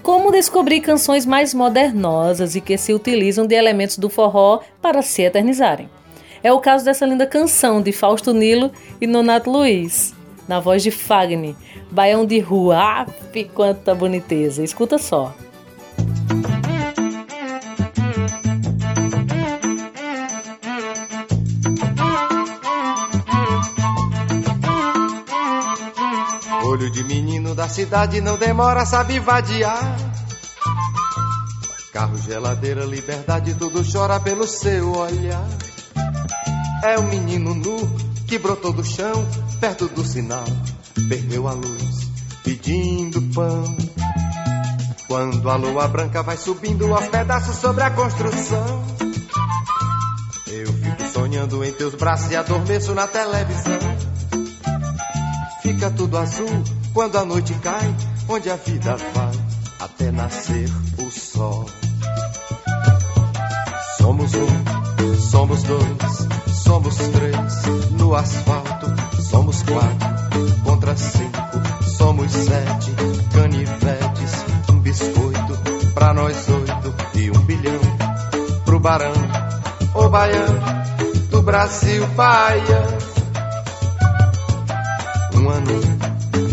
como 0.04 0.30
descobrir 0.30 0.82
canções 0.82 1.26
mais 1.26 1.54
modernosas 1.54 2.54
e 2.54 2.60
que 2.60 2.78
se 2.78 2.93
utilizam 2.93 3.47
de 3.47 3.56
elementos 3.56 3.97
do 3.97 4.10
forró 4.10 4.60
para 4.82 5.02
se 5.02 5.21
eternizarem. 5.21 5.89
É 6.43 6.51
o 6.51 6.60
caso 6.60 6.84
dessa 6.84 7.06
linda 7.06 7.27
canção 7.27 7.82
de 7.82 7.91
Fausto 7.91 8.34
Nilo 8.34 8.71
e 8.99 9.06
Nonato 9.06 9.49
Luiz, 9.49 10.15
na 10.47 10.60
voz 10.60 10.82
de 10.82 10.89
Fagni, 10.89 11.56
baião 11.91 12.25
de 12.25 12.39
rua. 12.39 12.77
Ah, 12.77 13.06
quanta 13.54 13.93
boniteza! 13.93 14.63
Escuta 14.63 14.97
só. 14.97 15.36
Olho 26.63 26.89
de 26.89 27.04
menino 27.04 27.54
da 27.54 27.67
cidade 27.67 28.19
não 28.19 28.38
demora, 28.38 28.86
sabe 28.86 29.19
vadiar. 29.19 29.95
Carro, 31.91 32.17
geladeira, 32.17 32.86
liberdade, 32.86 33.54
tudo 33.54 33.84
chora 33.84 34.19
pelo 34.19 34.47
seu 34.47 34.93
olhar. 34.93 35.45
É 36.84 36.98
um 36.98 37.04
menino 37.04 37.54
nu 37.54 37.78
que 38.28 38.39
brotou 38.39 38.74
do 38.74 38.84
chão, 38.84 39.28
perto 39.60 39.88
do 39.88 40.04
sinal, 40.04 40.46
perdeu 41.08 41.48
a 41.48 41.54
luz, 41.54 42.10
pedindo 42.44 43.22
pão. 43.34 43.78
Quando 45.08 45.50
a 45.50 45.56
lua 45.58 45.88
branca 45.88 46.24
vai 46.24 46.38
subindo 46.38 46.91
aos 46.94 47.08
pedaços 47.08 47.58
sobre 47.58 47.84
a 47.84 47.91
construção, 47.91 48.84
eu 50.48 50.74
fico 50.74 51.04
sonhando 51.13 51.63
em 51.63 51.72
teus 51.72 51.94
braços 51.94 52.32
e 52.32 52.36
adormeço 52.36 52.96
na 52.96 53.06
televisão. 53.06 53.80
Fica 55.62 55.91
tudo 55.91 56.17
azul 56.17 56.63
quando 56.94 57.17
a 57.17 57.26
noite 57.26 57.54
cai, 57.56 57.96
onde 58.28 58.50
a 58.50 58.56
vida 58.56 58.96
vai 58.96 59.32
até 59.80 60.12
nascer 60.12 60.70
o 60.98 61.12
sol. 61.12 61.65
Somos 63.98 64.32
um, 64.34 65.20
somos 65.30 65.63
dois, 65.63 66.40
somos 66.71 66.95
três 66.95 67.63
no 67.91 68.15
asfalto, 68.15 68.88
somos 69.21 69.62
quatro 69.62 70.63
contra 70.63 70.95
cinco, 70.95 71.41
somos 71.84 72.31
sete 72.31 72.91
canivetes, 73.34 74.45
um 74.71 74.79
biscoito 74.79 75.91
pra 75.93 76.13
nós 76.13 76.47
oito 76.47 76.95
e 77.13 77.29
um 77.29 77.41
bilhão 77.41 77.81
pro 78.63 78.79
barão, 78.79 79.12
o 79.95 80.07
baiano 80.07 80.62
do 81.29 81.41
Brasil, 81.41 82.07
baia. 82.15 82.88
Um 85.36 85.49
ano, 85.49 85.81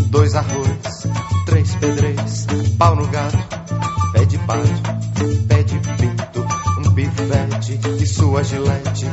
dois 0.07 0.35
arroz, 0.35 1.07
três 1.45 1.75
pedreiros, 1.75 2.45
pau 2.77 2.93
no 2.93 3.07
gato, 3.07 3.37
pé 4.11 4.25
de 4.25 4.37
pato, 4.39 4.67
pé 5.47 5.63
de 5.63 5.79
pinto, 5.79 6.45
um 6.77 6.91
pivete 6.91 7.79
e 8.01 8.05
sua 8.05 8.43
gilete. 8.43 9.07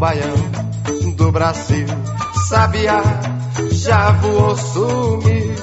Cola, 0.00 0.16
o 0.16 0.32
baiano 0.80 1.12
do 1.16 1.30
Brasil, 1.30 1.86
sabiá, 2.48 3.02
já 3.70 4.10
voou 4.12 4.56
sumir. 4.56 5.54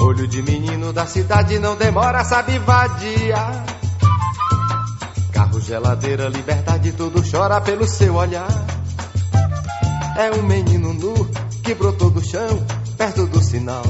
Olho 0.00 0.28
de 0.28 0.42
menino 0.42 0.92
da 0.92 1.06
cidade 1.06 1.58
não 1.58 1.74
demora, 1.74 2.24
sabe 2.24 2.58
vadiar. 2.60 3.64
Carro, 5.32 5.60
geladeira, 5.60 6.28
liberdade, 6.28 6.92
tudo 6.92 7.22
chora 7.28 7.60
pelo 7.60 7.86
seu 7.86 8.14
olhar. 8.14 8.71
É 10.22 10.30
um 10.30 10.42
menino 10.44 10.94
nu 10.94 11.28
que 11.64 11.74
brotou 11.74 12.08
do 12.08 12.24
chão, 12.24 12.64
perto 12.96 13.26
do 13.26 13.42
sinal, 13.42 13.82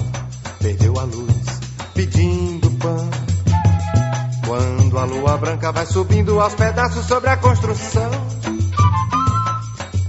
perdeu 0.61 0.99
a 0.99 1.03
luz, 1.03 1.61
pedindo 1.93 2.71
pão. 2.79 3.11
Quando 4.47 4.99
a 4.99 5.05
lua 5.05 5.37
branca 5.37 5.71
vai 5.71 5.85
subindo 5.85 6.41
aos 6.41 6.55
pedaços 6.55 7.05
sobre 7.05 7.29
a 7.29 7.37
construção, 7.37 8.11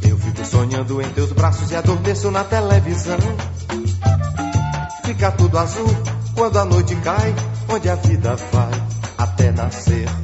eu 0.01 0.17
fico 0.17 0.45
sonhando 0.45 1.01
em 1.01 1.09
teus 1.09 1.33
braços 1.33 1.71
e 1.71 1.75
adormeço 1.75 2.31
na 2.31 2.45
televisão. 2.45 3.19
Fica 5.03 5.29
tudo 5.29 5.59
azul 5.59 5.93
quando 6.36 6.57
a 6.57 6.63
noite 6.63 6.95
cai, 7.03 7.36
onde 7.67 7.89
a 7.89 7.95
vida 7.95 8.38
vai 8.49 8.71
até 9.17 9.51
nascer 9.51 10.22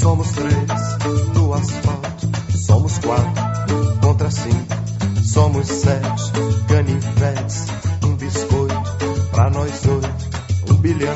somos 0.00 0.30
três 0.30 0.54
no 1.34 1.52
asfalto, 1.52 2.30
somos 2.56 2.98
quatro 2.98 3.98
contra 4.00 4.30
cinco, 4.30 4.66
somos 5.22 5.66
sete 5.66 6.32
canivetes, 6.66 7.66
um 8.04 8.16
biscoito 8.16 9.28
pra 9.30 9.50
nós 9.50 9.70
oito, 9.86 10.72
um 10.72 10.76
bilhão 10.76 11.14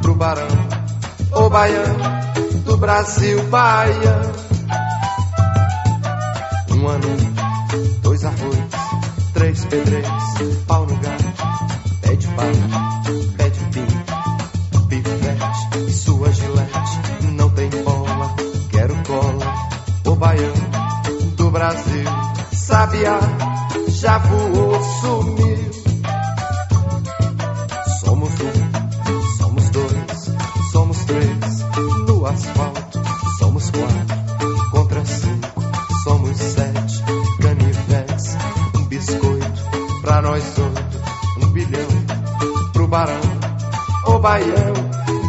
pro 0.00 0.14
barão, 0.14 0.48
o 1.32 1.50
baiano 1.50 2.04
do 2.64 2.76
Brasil, 2.78 3.42
baia. 3.48 4.32
Um 6.70 6.88
ano, 6.88 7.08
dois 8.00 8.24
arroz, 8.24 8.58
três 9.34 9.64
pedreiros, 9.66 10.10
pau 10.66 10.86
no 10.86 10.96
gato, 10.96 11.24
pé 12.00 12.16
de 12.16 12.26
pato, 12.28 12.79
já 24.00 24.16
voou, 24.16 24.82
sumiu. 24.82 25.70
Somos 28.00 28.30
um, 28.40 29.36
somos 29.36 29.70
dois, 29.70 30.32
somos 30.72 31.04
três, 31.04 31.60
no 32.08 32.24
asfalto, 32.24 33.02
somos 33.38 33.70
quatro, 33.70 34.70
contra 34.70 35.04
cinco, 35.04 35.62
somos 36.02 36.36
sete, 36.38 37.04
canivetes, 37.42 38.36
um 38.78 38.84
biscoito, 38.84 40.00
pra 40.00 40.22
nós 40.22 40.44
oito, 40.58 41.44
um 41.44 41.50
bilhão, 41.52 42.70
pro 42.72 42.88
barão, 42.88 43.20
o 44.06 44.18
baião, 44.18 44.72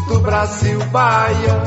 do 0.07 0.19
Brasil, 0.21 0.79
baião. 0.91 1.60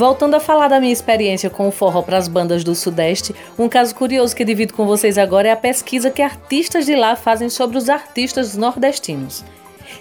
Voltando 0.00 0.34
a 0.34 0.40
falar 0.40 0.68
da 0.68 0.80
minha 0.80 0.94
experiência 0.94 1.50
com 1.50 1.68
o 1.68 1.70
forró 1.70 2.00
para 2.00 2.16
as 2.16 2.26
bandas 2.26 2.64
do 2.64 2.74
Sudeste, 2.74 3.36
um 3.58 3.68
caso 3.68 3.94
curioso 3.94 4.34
que 4.34 4.46
divido 4.46 4.72
com 4.72 4.86
vocês 4.86 5.18
agora 5.18 5.48
é 5.48 5.50
a 5.50 5.56
pesquisa 5.56 6.10
que 6.10 6.22
artistas 6.22 6.86
de 6.86 6.96
lá 6.96 7.14
fazem 7.14 7.50
sobre 7.50 7.76
os 7.76 7.90
artistas 7.90 8.56
nordestinos. 8.56 9.44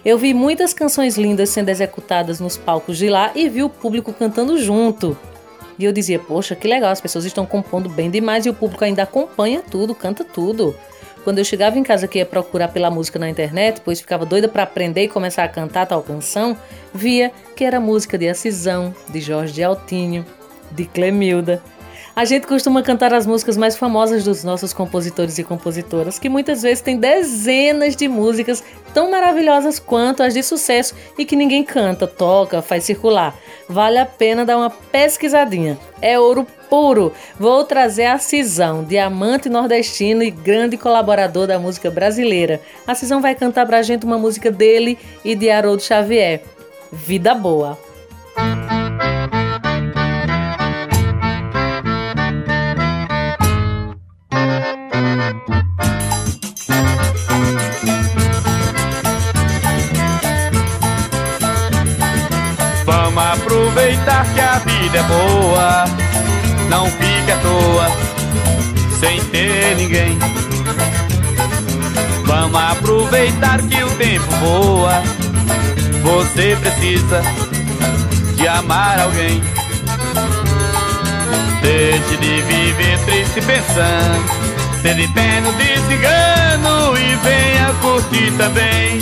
Eu 0.05 0.17
vi 0.17 0.33
muitas 0.33 0.73
canções 0.73 1.17
lindas 1.17 1.49
sendo 1.49 1.67
executadas 1.67 2.39
nos 2.39 2.55
palcos 2.55 2.97
de 2.97 3.09
lá 3.09 3.31
e 3.35 3.49
vi 3.49 3.62
o 3.62 3.67
público 3.67 4.13
cantando 4.13 4.57
junto. 4.57 5.17
E 5.77 5.83
eu 5.83 5.91
dizia, 5.91 6.17
poxa, 6.17 6.55
que 6.55 6.65
legal, 6.65 6.91
as 6.91 7.01
pessoas 7.01 7.25
estão 7.25 7.45
compondo 7.45 7.89
bem 7.89 8.09
demais 8.09 8.45
e 8.45 8.49
o 8.49 8.53
público 8.53 8.85
ainda 8.85 9.03
acompanha 9.03 9.62
tudo, 9.69 9.93
canta 9.93 10.23
tudo. 10.23 10.73
Quando 11.23 11.39
eu 11.39 11.45
chegava 11.45 11.77
em 11.77 11.84
casa 11.84 12.08
que 12.08 12.17
ia 12.17 12.25
procurar 12.25 12.69
pela 12.69 12.89
música 12.89 13.19
na 13.19 13.29
internet, 13.29 13.82
pois 13.84 13.99
ficava 13.99 14.25
doida 14.25 14.47
para 14.47 14.63
aprender 14.63 15.03
e 15.03 15.08
começar 15.08 15.43
a 15.43 15.49
cantar 15.49 15.86
tal 15.86 16.01
canção, 16.01 16.58
via 16.93 17.32
que 17.55 17.63
era 17.63 17.79
música 17.79 18.17
de 18.17 18.27
Acisão, 18.27 18.95
de 19.10 19.19
Jorge 19.19 19.53
de 19.53 19.63
Altinho, 19.63 20.25
de 20.71 20.86
Clemilda. 20.86 21.62
A 22.19 22.25
gente 22.25 22.47
costuma 22.47 22.84
cantar 22.84 23.13
as 23.13 23.25
músicas 23.25 23.55
mais 23.55 23.77
famosas 23.77 24.25
dos 24.25 24.43
nossos 24.43 24.73
compositores 24.73 25.38
e 25.38 25.43
compositoras, 25.45 26.19
que 26.19 26.27
muitas 26.27 26.63
vezes 26.63 26.82
têm 26.82 26.97
dezenas 26.97 27.95
de 27.95 28.10
músicas 28.10 28.62
tão 28.93 29.10
maravilhosas 29.10 29.79
quanto 29.79 30.21
as 30.21 30.34
de 30.34 30.43
sucesso 30.43 30.93
e 31.17 31.23
que 31.23 31.38
ninguém 31.38 31.63
canta, 31.63 32.05
toca, 32.05 32.62
faz 32.62 32.84
circular. 32.84 33.34
Vale 33.69 33.99
a 33.99 34.05
pena 34.05 34.45
dar 34.45 34.58
uma 34.58 34.69
pesquisadinha. 34.69 35.79
É 36.01 36.19
ouro 36.19 36.45
puro. 36.69 37.13
Vou 37.39 37.63
trazer 37.63 38.08
a 38.08 38.17
Cisão, 38.17 38.84
diamante 38.84 39.47
nordestino 39.47 40.21
e 40.21 40.29
grande 40.29 40.75
colaborador 40.75 41.47
da 41.47 41.58
música 41.58 41.89
brasileira. 41.89 42.60
A 42.86 42.95
Cisão 42.95 43.21
vai 43.21 43.34
cantar 43.34 43.65
pra 43.65 43.82
gente 43.82 44.05
uma 44.05 44.17
música 44.17 44.51
dele 44.51 44.97
e 45.23 45.36
de 45.36 45.49
Haroldo 45.49 45.82
Xavier. 45.82 46.41
Vida 46.91 47.34
Boa. 47.34 47.79
A 64.59 64.69
vida 64.69 64.97
é 64.97 65.03
boa. 65.03 65.85
Não 66.69 66.85
fique 66.85 67.31
à 67.31 67.37
toa, 67.37 67.91
sem 68.99 69.19
ter 69.25 69.75
ninguém. 69.75 70.17
Vamos 72.25 72.61
aproveitar 72.61 73.61
que 73.61 73.83
o 73.83 73.89
tempo 73.91 74.31
voa. 74.41 75.01
Você 76.03 76.57
precisa 76.59 77.21
de 78.35 78.47
amar 78.47 78.99
alguém. 78.99 79.41
Deixe 81.61 82.17
de 82.17 82.41
viver 82.41 82.99
triste 83.05 83.41
pensando, 83.41 84.29
se 84.81 84.93
de 84.93 85.07
pé 85.09 85.41
no 85.41 85.51
desengano 85.53 86.97
e 86.97 87.15
venha 87.15 87.73
curtir 87.81 88.31
também. 88.37 88.99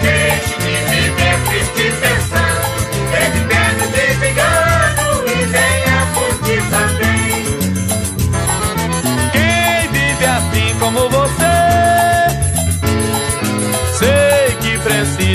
Deixe 0.00 0.56
de 0.58 0.76
viver 0.90 1.36
triste 1.46 1.92
pensando, 2.00 2.15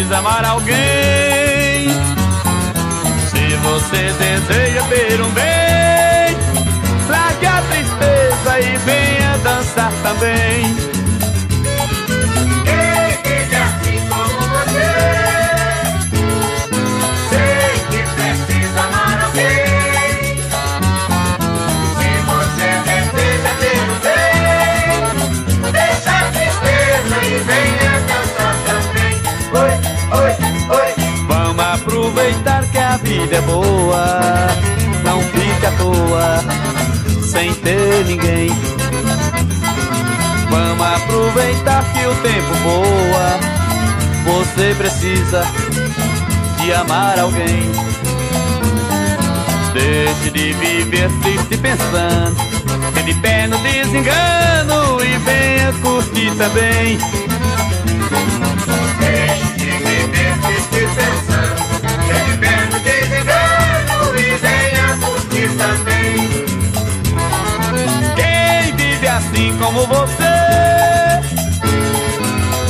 amar 0.10 0.46
alguém 0.46 1.92
você 3.62 4.14
deseja 4.14 4.84
ter 4.90 5.22
um 5.22 5.30
bem, 5.32 6.38
largue 7.10 7.46
a 7.46 7.62
tristeza 7.62 8.60
e 8.60 8.78
venha 8.78 9.38
dançar 9.38 9.92
também. 10.02 11.01
Sem 37.42 37.54
ter 37.56 38.06
ninguém. 38.06 38.50
Vamos 40.48 40.86
aproveitar 40.86 41.84
que 41.92 42.06
o 42.06 42.16
tempo 42.18 42.54
voa, 42.64 43.40
você 44.26 44.76
precisa 44.76 45.44
de 46.60 46.72
amar 46.74 47.18
alguém. 47.18 47.72
Deixe 49.74 50.30
de 50.30 50.54
viver 50.54 51.10
triste 51.24 51.58
pensando, 51.58 52.36
que 52.94 53.02
de 53.02 53.14
pé 53.22 53.48
no 53.48 53.58
desengano 53.58 55.04
e 55.04 55.18
venha 55.18 55.74
curtir 55.82 56.32
também. 56.38 57.00
Deixe 59.00 59.54
de 59.58 59.66
viver 59.66 60.38
triste 60.42 60.88
pensando 60.96 61.62
também. 65.58 66.51
Assim 69.32 69.58
como 69.60 69.88
você, 69.88 71.22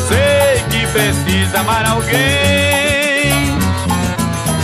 sei 0.07 0.63
que 0.69 0.85
precisa 0.91 1.61
amar 1.61 1.87
alguém. 1.87 3.57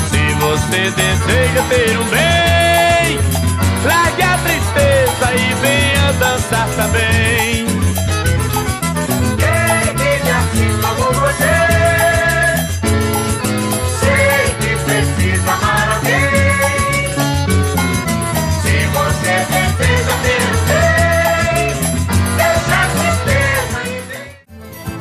Se 0.08 0.34
você 0.40 0.92
deseja 0.92 1.64
ter 1.70 1.98
um 1.98 2.06
bem, 2.06 3.20
largue 3.84 4.22
a 4.22 4.38
tristeza 4.38 5.34
e 5.34 5.54
venha 5.56 6.14
dançar 6.20 6.68
também. 6.76 7.77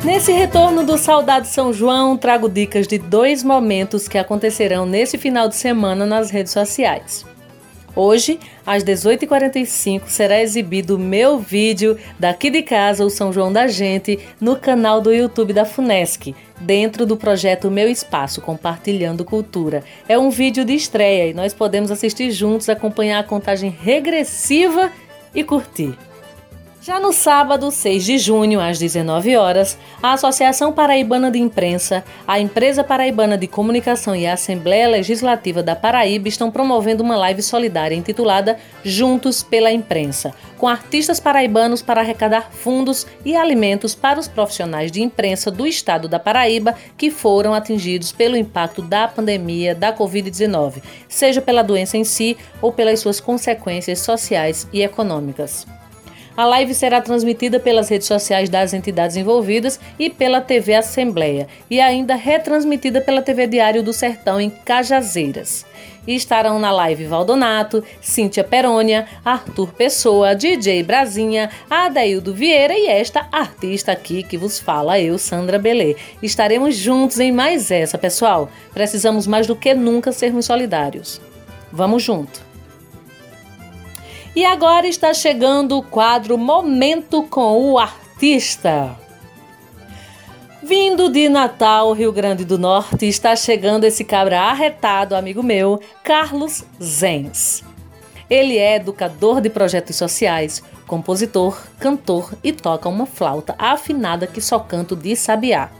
Nesse 0.07 0.31
retorno 0.31 0.85
do 0.85 0.97
Saudade 0.97 1.49
São 1.49 1.73
João, 1.73 2.15
trago 2.15 2.47
dicas 2.47 2.87
de 2.87 2.97
dois 2.97 3.43
momentos 3.43 4.07
que 4.07 4.17
acontecerão 4.17 4.85
nesse 4.85 5.17
final 5.17 5.49
de 5.49 5.57
semana 5.57 6.05
nas 6.05 6.29
redes 6.29 6.53
sociais. 6.53 7.25
Hoje, 7.93 8.39
às 8.65 8.85
18h45, 8.85 10.03
será 10.07 10.41
exibido 10.41 10.95
o 10.95 10.97
meu 10.97 11.37
vídeo 11.37 11.97
daqui 12.17 12.49
de 12.49 12.63
casa, 12.63 13.03
o 13.03 13.09
São 13.09 13.33
João 13.33 13.51
da 13.51 13.67
Gente, 13.67 14.17
no 14.39 14.55
canal 14.55 15.01
do 15.01 15.11
YouTube 15.11 15.51
da 15.51 15.65
FUNESC, 15.65 16.33
dentro 16.57 17.05
do 17.05 17.17
projeto 17.17 17.69
Meu 17.69 17.89
Espaço 17.89 18.39
Compartilhando 18.39 19.25
Cultura. 19.25 19.83
É 20.07 20.17
um 20.17 20.29
vídeo 20.29 20.63
de 20.63 20.73
estreia 20.73 21.31
e 21.31 21.33
nós 21.33 21.53
podemos 21.53 21.91
assistir 21.91 22.31
juntos, 22.31 22.69
acompanhar 22.69 23.19
a 23.19 23.27
contagem 23.27 23.69
regressiva 23.69 24.89
e 25.35 25.43
curtir. 25.43 25.97
Já 26.87 27.01
no 27.01 27.11
sábado, 27.11 27.69
6 27.69 28.05
de 28.05 28.17
junho, 28.17 28.61
às 28.61 28.79
19 28.79 29.35
horas, 29.35 29.77
a 30.01 30.13
Associação 30.13 30.71
Paraibana 30.71 31.29
de 31.29 31.37
Imprensa, 31.37 32.01
a 32.25 32.39
Empresa 32.39 32.81
Paraibana 32.81 33.37
de 33.37 33.45
Comunicação 33.45 34.15
e 34.15 34.25
a 34.25 34.31
Assembleia 34.31 34.87
Legislativa 34.87 35.61
da 35.61 35.75
Paraíba 35.75 36.29
estão 36.29 36.49
promovendo 36.49 37.03
uma 37.03 37.17
live 37.17 37.41
solidária 37.41 37.93
intitulada 37.93 38.57
Juntos 38.85 39.43
pela 39.43 39.69
Imprensa, 39.69 40.33
com 40.57 40.65
artistas 40.65 41.19
paraibanos 41.19 41.81
para 41.81 41.99
arrecadar 41.99 42.53
fundos 42.53 43.05
e 43.25 43.35
alimentos 43.35 43.93
para 43.93 44.17
os 44.17 44.29
profissionais 44.29 44.89
de 44.89 45.01
imprensa 45.01 45.51
do 45.51 45.67
estado 45.67 46.07
da 46.07 46.19
Paraíba 46.19 46.73
que 46.97 47.11
foram 47.11 47.53
atingidos 47.53 48.13
pelo 48.13 48.37
impacto 48.37 48.81
da 48.81 49.09
pandemia 49.09 49.75
da 49.75 49.91
Covid-19, 49.91 50.81
seja 51.09 51.41
pela 51.41 51.63
doença 51.63 51.97
em 51.97 52.05
si 52.05 52.37
ou 52.61 52.71
pelas 52.71 53.01
suas 53.01 53.19
consequências 53.19 53.99
sociais 53.99 54.65
e 54.71 54.81
econômicas. 54.81 55.67
A 56.37 56.45
live 56.45 56.75
será 56.75 57.01
transmitida 57.01 57.59
pelas 57.59 57.89
redes 57.89 58.07
sociais 58.07 58.47
das 58.47 58.71
entidades 58.71 59.17
envolvidas 59.17 59.79
e 59.97 60.07
pela 60.07 60.39
TV 60.39 60.75
Assembleia, 60.75 61.47
e 61.67 61.81
ainda 61.81 62.13
retransmitida 62.13 63.01
pela 63.01 63.23
TV 63.23 63.47
Diário 63.47 63.81
do 63.81 63.91
Sertão 63.91 64.39
em 64.39 64.51
Cajazeiras. 64.51 65.65
E 66.05 66.13
estarão 66.13 66.59
na 66.59 66.71
live 66.71 67.05
Valdonato, 67.05 67.83
Cíntia 67.99 68.43
Perônia, 68.43 69.07
Arthur 69.25 69.73
Pessoa, 69.73 70.35
DJ 70.35 70.83
Brasinha, 70.83 71.49
Adaildo 71.67 72.35
Vieira 72.35 72.77
e 72.77 72.85
esta 72.85 73.27
artista 73.31 73.91
aqui 73.91 74.21
que 74.21 74.37
vos 74.37 74.59
fala, 74.59 74.99
eu, 74.99 75.17
Sandra 75.17 75.57
Belê. 75.57 75.95
Estaremos 76.21 76.75
juntos 76.75 77.19
em 77.19 77.31
mais 77.31 77.71
essa, 77.71 77.97
pessoal. 77.97 78.47
Precisamos 78.75 79.25
mais 79.25 79.47
do 79.47 79.55
que 79.55 79.73
nunca 79.73 80.11
sermos 80.11 80.45
solidários. 80.45 81.19
Vamos 81.71 82.03
junto! 82.03 82.46
E 84.37 84.45
agora 84.45 84.85
está 84.85 85.15
chegando 85.15 85.75
o 85.75 85.81
quadro 85.81 86.37
Momento 86.37 87.23
com 87.23 87.71
o 87.71 87.79
Artista. 87.79 88.95
Vindo 90.61 91.09
de 91.09 91.27
Natal, 91.27 91.91
Rio 91.91 92.11
Grande 92.11 92.45
do 92.45 92.55
Norte, 92.55 93.07
está 93.07 93.35
chegando 93.35 93.85
esse 93.85 94.03
cabra 94.03 94.41
arretado, 94.41 95.15
amigo 95.15 95.41
meu, 95.41 95.81
Carlos 96.03 96.63
Zenz. 96.79 97.63
Ele 98.29 98.59
é 98.59 98.75
educador 98.75 99.41
de 99.41 99.49
projetos 99.49 99.95
sociais, 99.95 100.61
compositor, 100.85 101.59
cantor 101.79 102.35
e 102.43 102.51
toca 102.53 102.87
uma 102.87 103.07
flauta 103.07 103.55
afinada 103.57 104.27
que 104.27 104.39
só 104.39 104.59
canto 104.59 104.95
de 104.95 105.15
sabiá. 105.15 105.71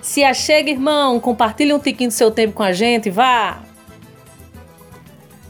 Se 0.00 0.22
achega, 0.22 0.70
irmão, 0.70 1.18
compartilhe 1.18 1.72
um 1.72 1.80
tiquinho 1.80 2.10
do 2.10 2.14
seu 2.14 2.30
tempo 2.30 2.52
com 2.52 2.62
a 2.62 2.72
gente, 2.72 3.10
vá! 3.10 3.60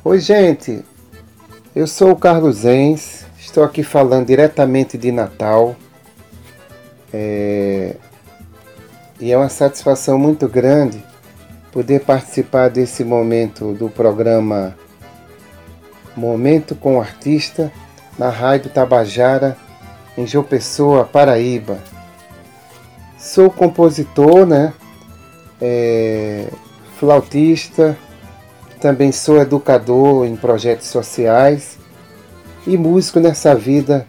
Oi, 0.02 0.18
gente, 0.18 0.82
eu 1.74 1.88
sou 1.88 2.12
o 2.12 2.16
Carlos 2.16 2.64
Enz, 2.64 3.26
estou 3.36 3.64
aqui 3.64 3.82
falando 3.82 4.26
diretamente 4.26 4.96
de 4.96 5.10
Natal. 5.10 5.74
É... 7.12 7.96
E 9.18 9.32
é 9.32 9.36
uma 9.36 9.48
satisfação 9.48 10.16
muito 10.16 10.48
grande 10.48 11.02
poder 11.72 12.00
participar 12.00 12.68
desse 12.70 13.02
momento 13.02 13.72
do 13.72 13.88
programa 13.88 14.76
Momento 16.16 16.76
com 16.76 16.98
o 16.98 17.00
Artista 17.00 17.72
na 18.16 18.28
Rádio 18.28 18.70
Tabajara, 18.70 19.56
em 20.16 20.24
João 20.24 20.44
Pessoa, 20.44 21.04
Paraíba. 21.04 21.78
Sou 23.18 23.50
compositor, 23.50 24.46
né? 24.46 24.72
É... 25.60 26.46
Flautista, 27.00 27.98
também 28.84 29.10
sou 29.12 29.40
educador 29.40 30.26
em 30.26 30.36
projetos 30.36 30.88
sociais 30.88 31.78
e 32.66 32.76
músico 32.76 33.18
nessa 33.18 33.54
vida 33.54 34.06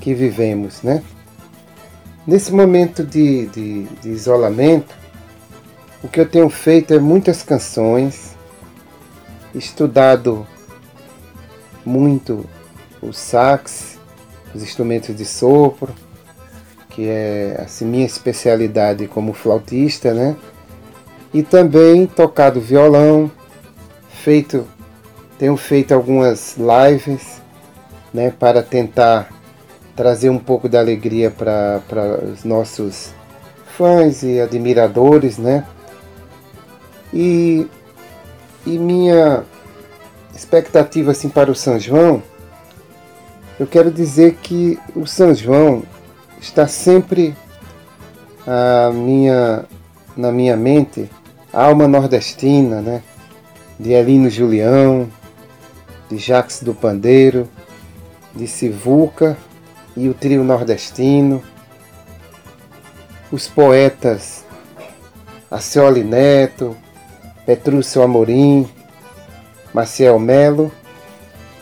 que 0.00 0.14
vivemos, 0.14 0.82
né? 0.82 1.02
Nesse 2.26 2.50
momento 2.50 3.04
de, 3.04 3.44
de, 3.48 3.82
de 3.82 4.08
isolamento, 4.08 4.94
o 6.02 6.08
que 6.08 6.18
eu 6.18 6.26
tenho 6.26 6.48
feito 6.48 6.94
é 6.94 6.98
muitas 6.98 7.42
canções, 7.42 8.34
estudado 9.54 10.46
muito 11.84 12.46
o 13.02 13.12
sax, 13.12 13.98
os 14.54 14.62
instrumentos 14.62 15.14
de 15.14 15.26
sopro, 15.26 15.94
que 16.88 17.06
é 17.06 17.60
assim 17.62 17.84
minha 17.84 18.06
especialidade 18.06 19.06
como 19.06 19.34
flautista, 19.34 20.14
né? 20.14 20.34
E 21.30 21.42
também 21.42 22.06
tocado 22.06 22.58
violão, 22.58 23.30
feito 24.24 24.66
tenho 25.38 25.54
feito 25.54 25.92
algumas 25.92 26.56
lives 26.56 27.42
né, 28.12 28.30
para 28.30 28.62
tentar 28.62 29.28
trazer 29.94 30.30
um 30.30 30.38
pouco 30.38 30.66
de 30.66 30.78
alegria 30.78 31.30
para 31.30 31.82
os 32.32 32.42
nossos 32.42 33.12
fãs 33.76 34.22
e 34.22 34.40
admiradores, 34.40 35.36
né? 35.36 35.66
E, 37.12 37.66
e 38.64 38.78
minha 38.78 39.44
expectativa 40.34 41.10
assim 41.10 41.28
para 41.28 41.50
o 41.50 41.54
São 41.54 41.78
João, 41.78 42.22
eu 43.60 43.66
quero 43.66 43.90
dizer 43.90 44.36
que 44.42 44.78
o 44.96 45.06
São 45.06 45.34
João 45.34 45.82
está 46.40 46.66
sempre 46.66 47.36
a 48.46 48.90
minha, 48.92 49.64
na 50.16 50.32
minha 50.32 50.56
mente, 50.56 51.10
a 51.52 51.64
alma 51.64 51.86
nordestina, 51.86 52.80
né? 52.80 53.02
De 53.78 53.92
Elino 53.92 54.30
Julião, 54.30 55.08
de 56.08 56.18
Jacques 56.18 56.62
do 56.62 56.74
Pandeiro, 56.74 57.48
de 58.34 58.46
Sivuca 58.46 59.36
e 59.96 60.08
o 60.08 60.14
trio 60.14 60.44
nordestino, 60.44 61.42
os 63.30 63.48
poetas 63.48 64.44
Acioli 65.50 66.02
Neto, 66.02 66.76
Petrúcio 67.46 68.02
Amorim, 68.02 68.68
Maciel 69.72 70.18
Melo 70.18 70.72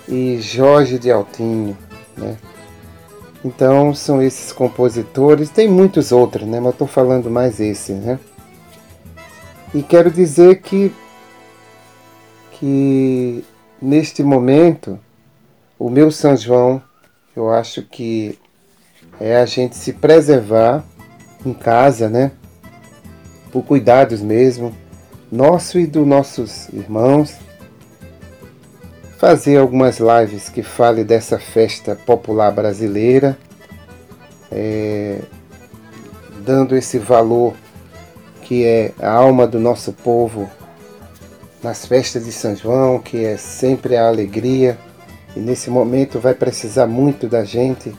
e 0.08 0.38
Jorge 0.40 0.98
de 0.98 1.10
Altinho, 1.10 1.76
né? 2.16 2.36
Então 3.44 3.94
são 3.94 4.22
esses 4.22 4.52
compositores, 4.52 5.50
tem 5.50 5.68
muitos 5.68 6.12
outros, 6.12 6.46
né? 6.46 6.60
Mas 6.60 6.72
estou 6.72 6.86
falando 6.86 7.30
mais 7.30 7.60
esse, 7.60 7.92
né? 7.92 8.18
E 9.74 9.82
quero 9.82 10.10
dizer 10.10 10.60
que 10.60 10.92
que 12.62 13.44
neste 13.80 14.22
momento 14.22 14.96
o 15.76 15.90
meu 15.90 16.12
São 16.12 16.36
João, 16.36 16.80
eu 17.34 17.50
acho 17.50 17.82
que 17.82 18.38
é 19.20 19.36
a 19.36 19.44
gente 19.44 19.76
se 19.76 19.92
preservar 19.92 20.84
em 21.44 21.52
casa, 21.52 22.08
né? 22.08 22.30
Por 23.50 23.64
cuidados 23.64 24.20
mesmo, 24.22 24.72
nosso 25.30 25.76
e 25.76 25.88
dos 25.88 26.06
nossos 26.06 26.68
irmãos. 26.68 27.34
Fazer 29.18 29.56
algumas 29.56 29.98
lives 29.98 30.48
que 30.48 30.62
fale 30.62 31.02
dessa 31.02 31.40
festa 31.40 31.96
popular 31.96 32.52
brasileira, 32.52 33.36
é, 34.52 35.20
dando 36.44 36.76
esse 36.76 36.96
valor 36.96 37.54
que 38.42 38.64
é 38.64 38.92
a 39.00 39.10
alma 39.10 39.48
do 39.48 39.58
nosso 39.58 39.92
povo 39.92 40.48
nas 41.62 41.86
festas 41.86 42.24
de 42.24 42.32
São 42.32 42.56
João, 42.56 42.98
que 42.98 43.24
é 43.24 43.36
sempre 43.36 43.96
a 43.96 44.08
alegria 44.08 44.78
e 45.36 45.40
nesse 45.40 45.70
momento 45.70 46.18
vai 46.18 46.34
precisar 46.34 46.86
muito 46.86 47.28
da 47.28 47.44
gente, 47.44 47.94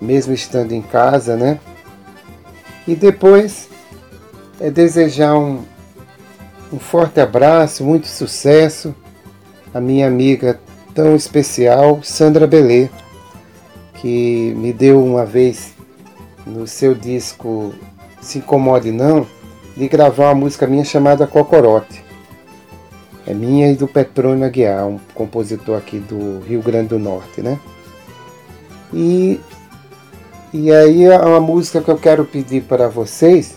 mesmo 0.00 0.32
estando 0.32 0.72
em 0.72 0.82
casa, 0.82 1.36
né? 1.36 1.60
E 2.86 2.96
depois 2.96 3.68
é 4.60 4.70
desejar 4.70 5.36
um, 5.36 5.62
um 6.72 6.78
forte 6.78 7.20
abraço, 7.20 7.84
muito 7.84 8.08
sucesso 8.08 8.94
à 9.72 9.80
minha 9.80 10.06
amiga 10.06 10.58
tão 10.94 11.14
especial, 11.14 12.02
Sandra 12.02 12.46
Belê, 12.46 12.88
que 13.94 14.52
me 14.56 14.72
deu 14.72 15.04
uma 15.04 15.24
vez 15.24 15.74
no 16.44 16.66
seu 16.66 16.94
disco 16.94 17.72
Se 18.20 18.38
Incomode 18.38 18.90
Não, 18.90 19.26
de 19.76 19.88
gravar 19.88 20.26
uma 20.26 20.34
música 20.34 20.66
minha 20.66 20.84
chamada 20.84 21.26
Cocorote. 21.26 22.11
É 23.26 23.32
minha 23.32 23.70
e 23.70 23.76
do 23.76 23.86
Petrônio 23.86 24.44
Aguiar, 24.44 24.86
um 24.86 24.98
compositor 25.14 25.78
aqui 25.78 25.98
do 25.98 26.40
Rio 26.40 26.60
Grande 26.60 26.88
do 26.88 26.98
Norte, 26.98 27.40
né? 27.40 27.58
E, 28.92 29.40
e 30.52 30.72
aí 30.72 31.08
uma 31.08 31.40
música 31.40 31.80
que 31.80 31.90
eu 31.90 31.96
quero 31.96 32.24
pedir 32.24 32.62
para 32.62 32.88
vocês, 32.88 33.56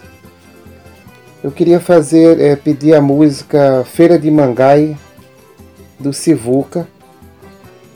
eu 1.43 1.51
queria 1.51 1.80
fazer, 1.80 2.39
é, 2.39 2.56
pedir 2.56 2.93
a 2.95 3.01
música 3.01 3.84
Feira 3.86 4.17
de 4.17 4.30
Mangai, 4.30 4.97
do 5.99 6.13
Sivuca, 6.13 6.88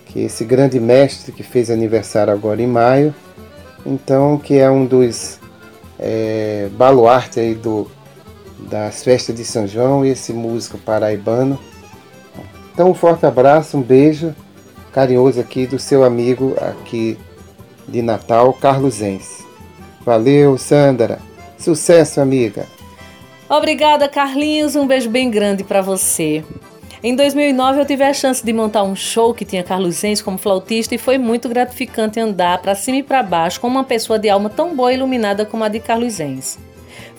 que 0.05 0.21
é 0.21 0.23
esse 0.23 0.43
grande 0.43 0.79
mestre 0.79 1.31
que 1.31 1.43
fez 1.43 1.69
aniversário 1.69 2.33
agora 2.33 2.61
em 2.61 2.67
maio, 2.67 3.13
então 3.85 4.37
que 4.37 4.57
é 4.57 4.69
um 4.69 4.85
dos 4.85 5.39
é, 5.99 6.69
baluartes 6.73 7.37
aí 7.37 7.53
do, 7.53 7.89
das 8.67 9.03
festas 9.03 9.35
de 9.35 9.45
São 9.45 9.67
João 9.67 10.05
e 10.05 10.09
esse 10.09 10.33
músico 10.33 10.77
paraibano. 10.77 11.59
Então 12.73 12.91
um 12.91 12.93
forte 12.93 13.25
abraço, 13.25 13.77
um 13.77 13.81
beijo 13.81 14.35
carinhoso 14.91 15.39
aqui 15.39 15.67
do 15.67 15.77
seu 15.77 16.03
amigo 16.03 16.55
aqui 16.59 17.17
de 17.87 18.01
Natal, 18.01 18.53
Carlos 18.53 19.01
Ense. 19.01 19.45
Valeu, 20.01 20.57
Sandra. 20.57 21.19
Sucesso, 21.57 22.21
amiga. 22.21 22.65
Obrigada, 23.49 24.07
Carlinhos. 24.07 24.75
Um 24.75 24.87
beijo 24.87 25.09
bem 25.09 25.29
grande 25.29 25.63
para 25.63 25.81
você. 25.81 26.43
Em 27.01 27.15
2009 27.15 27.79
eu 27.79 27.85
tive 27.85 28.03
a 28.03 28.13
chance 28.13 28.45
de 28.45 28.51
montar 28.51 28.83
um 28.83 28.95
show 28.95 29.33
que 29.33 29.45
tinha 29.45 29.63
Carlos 29.63 30.03
Ense 30.03 30.23
como 30.23 30.37
flautista 30.37 30.93
e 30.93 30.97
foi 30.97 31.17
muito 31.17 31.47
gratificante 31.47 32.19
andar 32.19 32.61
para 32.61 32.75
cima 32.75 32.97
e 32.97 33.03
para 33.03 33.23
baixo 33.23 33.59
com 33.59 33.67
uma 33.67 33.83
pessoa 33.83 34.19
de 34.19 34.29
alma 34.29 34.49
tão 34.49 34.75
boa 34.75 34.91
e 34.91 34.95
iluminada 34.95 35.45
como 35.45 35.63
a 35.63 35.69
de 35.69 35.79
Carlos 35.79 36.19
Ense 36.19 36.59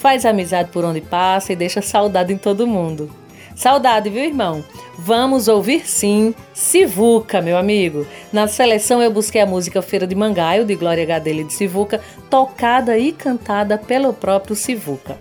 faz 0.00 0.24
amizade 0.24 0.70
por 0.72 0.82
onde 0.82 1.02
passa 1.02 1.52
e 1.52 1.56
deixa 1.56 1.82
saudade 1.82 2.32
em 2.32 2.38
todo 2.38 2.66
mundo. 2.66 3.10
Saudade, 3.54 4.08
viu, 4.08 4.24
irmão? 4.24 4.64
Vamos 4.98 5.46
ouvir 5.46 5.86
sim 5.86 6.34
Sivuca, 6.54 7.42
meu 7.42 7.58
amigo. 7.58 8.06
Na 8.32 8.48
seleção 8.48 9.02
eu 9.02 9.10
busquei 9.10 9.42
a 9.42 9.46
música 9.46 9.82
Feira 9.82 10.06
de 10.06 10.14
Mangaio, 10.14 10.64
de 10.64 10.74
Glória 10.74 11.04
Gadelha 11.04 11.44
de 11.44 11.52
Sivuca, 11.52 12.00
tocada 12.30 12.96
e 12.96 13.12
cantada 13.12 13.76
pelo 13.76 14.14
próprio 14.14 14.56
Sivuca. 14.56 15.18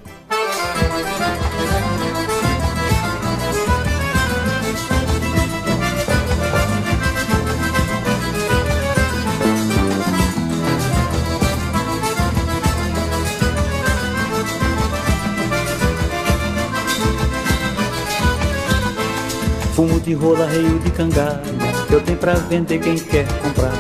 Fumo 19.80 19.98
de 19.98 20.14
rola, 20.14 20.46
reio 20.46 20.78
de 20.80 20.92
cangalha, 20.92 21.42
eu 21.90 22.02
tenho 22.02 22.18
pra 22.18 22.34
vender 22.34 22.80
quem 22.80 22.98
quer 22.98 23.26
comprar. 23.42 23.72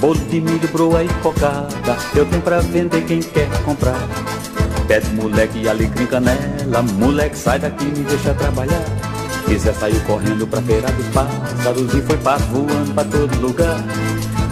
Bolo 0.00 0.18
de 0.18 0.40
milho, 0.40 0.68
broa 0.72 1.04
e 1.04 1.08
cocada, 1.22 1.96
eu 2.16 2.26
tenho 2.26 2.42
pra 2.42 2.58
vender 2.58 3.00
quem 3.02 3.20
quer 3.20 3.48
comprar. 3.64 4.08
Pede 4.88 5.08
moleque, 5.10 5.68
alecrim, 5.68 6.06
canela, 6.06 6.82
moleque 6.98 7.38
sai 7.38 7.60
daqui 7.60 7.84
me 7.84 8.02
deixa 8.02 8.34
trabalhar. 8.34 8.82
Quiser 9.46 9.72
saiu 9.74 10.00
correndo 10.00 10.48
pra 10.48 10.60
feira 10.60 10.90
dos 10.90 11.06
pássaros 11.06 11.94
e 11.94 12.02
foi 12.02 12.16
passo 12.16 12.46
voando 12.46 12.92
pra 12.92 13.04
todo 13.04 13.40
lugar. 13.40 13.84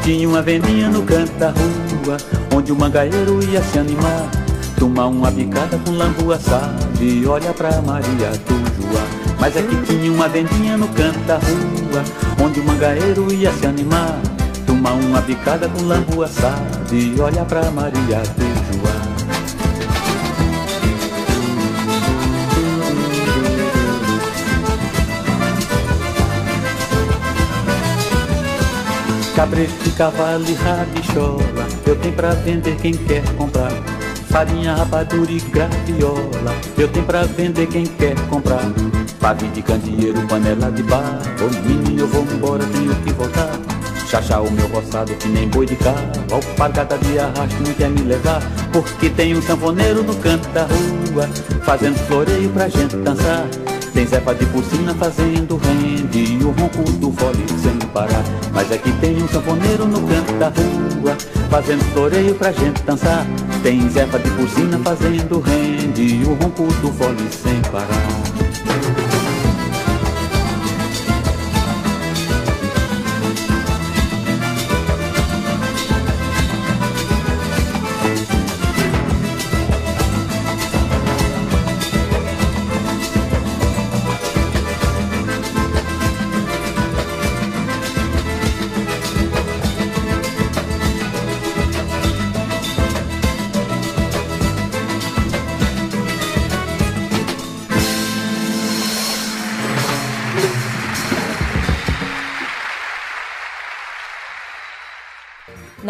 Tinha 0.04 0.28
uma 0.28 0.42
vendinha 0.42 0.88
no 0.88 1.02
canto 1.02 1.32
da 1.40 1.48
rua, 1.50 2.16
onde 2.54 2.70
o 2.70 2.76
mangaeiro 2.76 3.42
ia 3.50 3.60
se 3.64 3.80
animar. 3.80 4.30
Tomar 4.78 5.06
uma 5.08 5.28
bicada 5.28 5.76
com 5.78 5.90
lambu 5.90 6.30
assado 6.32 7.02
e 7.02 7.26
olha 7.26 7.52
pra 7.52 7.82
Maria 7.82 8.30
do 8.46 8.54
Joá. 8.80 9.21
Mas 9.42 9.56
é 9.56 9.62
que 9.62 9.74
tinha 9.86 10.12
uma 10.12 10.28
vendinha 10.28 10.76
no 10.76 10.86
canto 10.86 11.18
da 11.26 11.34
rua 11.34 12.04
Onde 12.40 12.60
o 12.60 12.64
mangaeiro 12.64 13.26
ia 13.34 13.52
se 13.52 13.66
animar. 13.66 14.16
Tomar 14.64 14.92
uma 14.92 15.20
bicada 15.20 15.68
com 15.68 15.82
lambu 15.82 16.22
assado 16.22 16.94
E 16.94 17.20
olha 17.20 17.44
pra 17.44 17.68
Maria 17.72 18.22
do 18.36 18.44
Joá. 18.78 19.02
Cabresto, 29.34 29.90
cavalo 29.98 30.44
e 30.48 30.54
rabichola 30.54 31.66
Eu 31.84 31.96
tenho 31.96 32.14
pra 32.14 32.30
vender 32.30 32.76
quem 32.76 32.92
quer 32.92 33.24
comprar. 33.34 33.72
Farinha, 34.30 34.76
rapadura 34.76 35.32
e 35.32 35.40
graviola 35.40 36.54
Eu 36.78 36.86
tenho 36.86 37.04
pra 37.04 37.24
vender 37.24 37.66
quem 37.66 37.84
quer 37.84 38.14
comprar 38.28 38.62
Pave 39.22 39.46
de 39.50 39.62
candeeiro, 39.62 40.20
panela 40.26 40.68
de 40.72 40.82
barro 40.82 41.20
Ô 41.40 41.68
menino, 41.68 42.00
eu 42.00 42.08
vou 42.08 42.24
embora, 42.24 42.64
tenho 42.64 42.92
que 42.96 43.12
voltar. 43.12 43.52
Chachá 44.08 44.40
o 44.40 44.50
meu 44.50 44.66
roçado 44.66 45.14
que 45.14 45.28
nem 45.28 45.48
boi 45.48 45.64
de 45.64 45.76
carro 45.76 46.10
Alpargata 46.32 46.98
de 46.98 47.20
arrasto 47.20 47.62
não 47.64 47.72
quer 47.72 47.88
me 47.88 48.00
levar 48.00 48.42
Porque 48.72 49.08
tem 49.08 49.36
um 49.36 49.40
sanfoneiro 49.40 50.02
no 50.02 50.14
canto 50.16 50.48
da 50.48 50.62
rua 50.64 51.28
Fazendo 51.62 51.96
floreio 52.08 52.50
pra 52.50 52.68
gente 52.68 52.96
dançar. 52.96 53.46
Tem 53.94 54.04
Zepa 54.04 54.34
de 54.34 54.44
Porcina 54.46 54.92
fazendo 54.92 55.56
rende 55.56 56.34
E 56.34 56.44
o 56.44 56.50
ronco 56.50 56.82
do 56.98 57.12
fole 57.12 57.46
sem 57.62 57.78
parar. 57.90 58.24
Mas 58.52 58.72
é 58.72 58.76
que 58.76 58.90
tem 58.94 59.22
um 59.22 59.28
sanfoneiro 59.28 59.86
no 59.86 60.00
canto 60.08 60.32
da 60.32 60.48
rua 60.48 61.16
Fazendo 61.48 61.84
floreio 61.92 62.34
pra 62.34 62.50
gente 62.50 62.82
dançar. 62.82 63.24
Tem 63.62 63.88
Zepa 63.88 64.18
de 64.18 64.30
Porcina 64.30 64.78
fazendo 64.80 65.38
rende 65.38 66.16
E 66.16 66.24
o 66.24 66.34
ronco 66.34 66.64
do 66.64 66.92
fole 66.92 67.28
sem 67.30 67.60
parar 67.70 68.32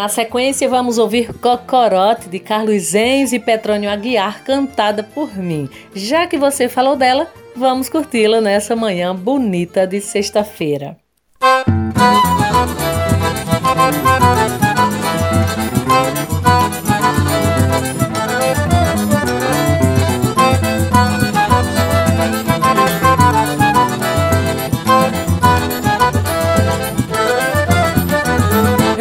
Na 0.03 0.09
sequência, 0.09 0.69
vamos 0.69 0.99
ouvir 0.99 1.33
Cocorote 1.33 2.29
de 2.29 2.41
Carlos 2.41 2.93
Enz 2.93 3.33
e 3.33 3.39
Petrônio 3.39 3.89
Aguiar, 3.89 4.43
cantada 4.43 5.05
por 5.05 5.37
mim. 5.39 5.71
Já 5.95 6.27
que 6.27 6.37
você 6.37 6.69
falou 6.69 6.97
dela, 6.97 7.29
vamos 7.55 7.89
curti-la 7.89 8.41
nessa 8.41 8.75
manhã 8.75 9.15
bonita 9.15 9.87
de 9.87 10.01
sexta-feira. 10.01 10.97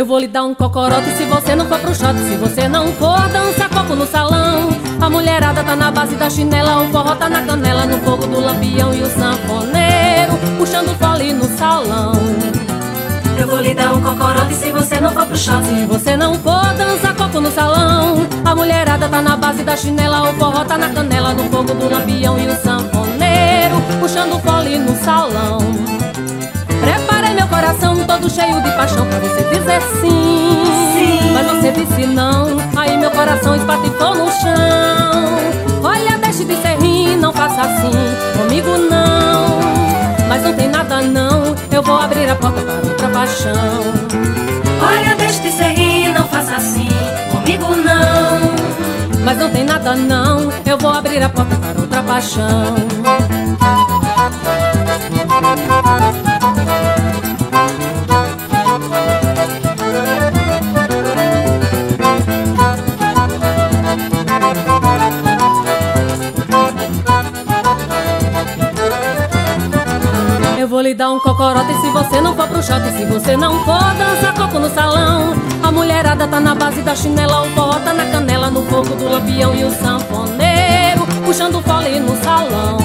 Eu 0.01 0.05
vou 0.07 0.17
lhe 0.17 0.27
dar 0.27 0.45
um 0.45 0.55
cocorote 0.55 1.11
se 1.11 1.25
você 1.25 1.55
não 1.55 1.67
for 1.67 1.77
pro 1.77 1.93
shot 1.93 2.17
Se 2.27 2.35
você 2.35 2.67
não 2.67 2.91
for 2.93 3.21
dançar 3.29 3.69
coco 3.69 3.93
no 3.93 4.07
salão. 4.07 4.69
A 4.99 5.07
mulherada 5.07 5.63
tá 5.63 5.75
na 5.75 5.91
base 5.91 6.15
da 6.15 6.27
chinela 6.27 6.81
O 6.81 6.89
forró 6.89 7.13
tá 7.13 7.29
na 7.29 7.43
canela 7.43 7.85
No 7.85 7.99
fogo 7.99 8.25
do 8.25 8.39
lampião 8.39 8.91
e 8.95 9.03
o 9.03 9.05
sanfoneiro 9.05 10.39
Puxando 10.57 10.97
fole 10.97 11.33
no 11.33 11.45
salão. 11.55 12.13
Eu 13.37 13.47
vou 13.47 13.59
lhe 13.59 13.75
dar 13.75 13.93
um 13.93 14.01
cocorote 14.01 14.55
se 14.55 14.71
você 14.71 14.99
não 14.99 15.11
for 15.11 15.27
pro 15.27 15.37
shot 15.37 15.63
Se 15.65 15.85
você 15.85 16.17
não 16.17 16.33
for 16.33 16.73
dançar 16.73 17.13
coco 17.13 17.39
no 17.39 17.51
salão. 17.51 18.25
A 18.43 18.55
mulherada 18.55 19.07
tá 19.07 19.21
na 19.21 19.37
base 19.37 19.61
da 19.63 19.77
chinela 19.77 20.31
O 20.31 20.33
forró 20.33 20.65
tá 20.65 20.79
na 20.79 20.89
canela 20.89 21.31
No 21.35 21.43
fogo 21.43 21.75
do 21.75 21.87
lampião 21.87 22.39
e 22.39 22.47
o 22.47 22.55
sanfoneiro 22.55 23.75
Puxando 23.99 24.41
fole 24.41 24.79
no 24.79 24.95
salão 24.95 25.59
coração 27.61 27.95
todo 28.07 28.27
cheio 28.27 28.59
de 28.59 28.71
paixão 28.71 29.05
pra 29.05 29.19
você 29.19 29.43
dizer 29.43 29.81
sim. 30.01 30.63
sim. 30.93 31.31
Mas 31.31 31.45
você 31.45 31.71
disse 31.71 32.07
não, 32.07 32.57
aí 32.75 32.97
meu 32.97 33.11
coração 33.11 33.55
espatifou 33.55 34.15
no 34.15 34.31
chão. 34.31 35.83
Olha, 35.83 36.17
deixe 36.17 36.43
de 36.43 36.55
ser 36.55 36.79
rim, 36.79 37.17
não 37.17 37.31
faça 37.31 37.61
assim, 37.61 37.91
comigo 38.35 38.77
não. 38.89 39.59
Mas 40.27 40.41
não 40.43 40.53
tem 40.53 40.69
nada 40.69 41.01
não, 41.03 41.55
eu 41.71 41.83
vou 41.83 41.99
abrir 41.99 42.27
a 42.31 42.35
porta 42.35 42.61
para 42.61 42.73
outra 42.77 43.07
paixão. 43.09 43.83
Olha, 44.81 45.15
deixe 45.15 45.41
de 45.41 45.51
ser 45.51 45.71
rim, 45.73 46.13
não 46.13 46.27
faça 46.27 46.55
assim, 46.55 46.89
comigo 47.31 47.75
não. 47.75 49.21
Mas 49.23 49.37
não 49.37 49.51
tem 49.51 49.63
nada 49.63 49.95
não, 49.95 50.51
eu 50.65 50.79
vou 50.79 50.91
abrir 50.91 51.21
a 51.21 51.29
porta 51.29 51.55
para 51.57 51.79
outra 51.79 52.01
paixão. 52.01 52.75
Vou 70.81 70.87
lhe 70.87 70.95
dar 70.95 71.11
um 71.11 71.19
cocorote 71.19 71.73
se 71.79 71.89
você 71.91 72.19
não 72.19 72.35
for 72.35 72.47
pro 72.47 72.63
shot 72.63 72.81
Se 72.97 73.05
você 73.05 73.37
não 73.37 73.63
for 73.63 73.93
dançar 73.93 74.33
coco 74.33 74.57
no 74.57 74.67
salão. 74.73 75.35
A 75.61 75.71
mulherada 75.71 76.27
tá 76.27 76.39
na 76.39 76.55
base 76.55 76.81
da 76.81 76.95
chinela 76.95 77.43
O 77.43 77.79
tá 77.81 77.93
na 77.93 78.05
canela 78.07 78.49
No 78.49 78.63
fogo 78.63 78.95
do 78.95 79.07
lampião 79.07 79.53
e 79.53 79.63
o 79.63 79.69
sanfoneiro 79.69 81.05
Puxando 81.23 81.61
fole 81.61 81.99
no 81.99 82.17
salão. 82.23 82.79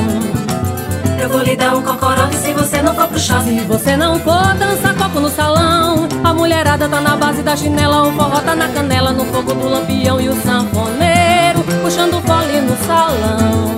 Eu 1.19 1.31
vou 1.31 1.41
lhe 1.41 1.57
dar 1.57 1.75
um 1.75 1.81
cocorote 1.81 2.37
se 2.37 2.53
você 2.53 2.83
não 2.83 2.95
for 2.95 3.09
pro 3.09 3.19
chão 3.19 3.43
Se 3.43 3.61
você 3.61 3.97
não 3.97 4.21
for 4.21 4.55
dançar 4.55 4.95
coco 4.95 5.19
no 5.19 5.31
salão. 5.31 6.07
A 6.23 6.35
mulherada 6.35 6.87
tá 6.91 7.01
na 7.01 7.17
base 7.17 7.43
da 7.43 7.57
chinela 7.57 8.03
O 8.03 8.13
forró 8.13 8.41
tá 8.41 8.55
na 8.55 8.69
canela 8.69 9.11
No 9.11 9.25
fogo 9.25 9.55
do 9.55 9.69
lampião 9.71 10.21
e 10.21 10.29
o 10.29 10.35
sanfoneiro 10.43 11.65
Puxando 11.83 12.21
fole 12.27 12.61
no 12.61 12.77
salão. 12.85 13.77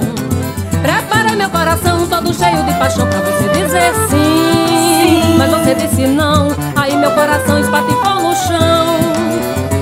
Preparei 0.83 1.37
meu 1.37 1.51
coração 1.51 2.07
todo 2.09 2.35
cheio 2.35 2.65
de 2.65 2.73
paixão 2.75 3.07
Pra 3.07 3.21
você 3.21 3.48
dizer 3.69 3.93
sim, 4.09 5.21
sim. 5.23 5.37
Mas 5.37 5.51
você 5.51 5.75
disse 5.75 6.07
não 6.07 6.49
Aí 6.75 6.97
meu 6.97 7.11
coração 7.13 7.61
espatifou 7.61 8.15
no 8.15 8.35
chão 8.35 8.99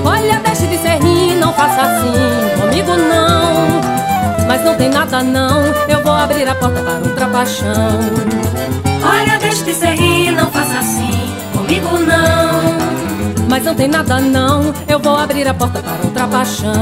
Olha, 0.05 0.39
deixe 0.43 0.67
de 0.67 0.77
ser 0.77 1.01
rir, 1.01 1.35
não 1.35 1.53
faça 1.53 1.81
assim 1.81 2.61
Comigo 2.61 2.91
não 2.95 3.97
mas 4.47 4.63
não 4.63 4.75
tem 4.75 4.89
nada 4.89 5.21
não, 5.21 5.61
eu 5.89 6.01
vou 6.01 6.13
abrir 6.13 6.47
a 6.47 6.55
porta 6.55 6.81
para 6.81 6.93
outra 6.99 7.27
paixão. 7.27 7.99
Olha, 9.03 9.37
deixe 9.37 9.61
de 9.65 9.73
ser 9.73 9.93
rir, 9.93 10.31
não 10.31 10.49
faça 10.49 10.79
assim, 10.79 11.35
comigo 11.51 11.99
não. 11.99 13.47
Mas 13.49 13.65
não 13.65 13.75
tem 13.75 13.89
nada 13.89 14.21
não, 14.21 14.73
eu 14.87 14.99
vou 14.99 15.17
abrir 15.17 15.45
a 15.45 15.53
porta 15.53 15.83
para 15.83 15.97
outra 16.01 16.27
paixão. 16.27 16.73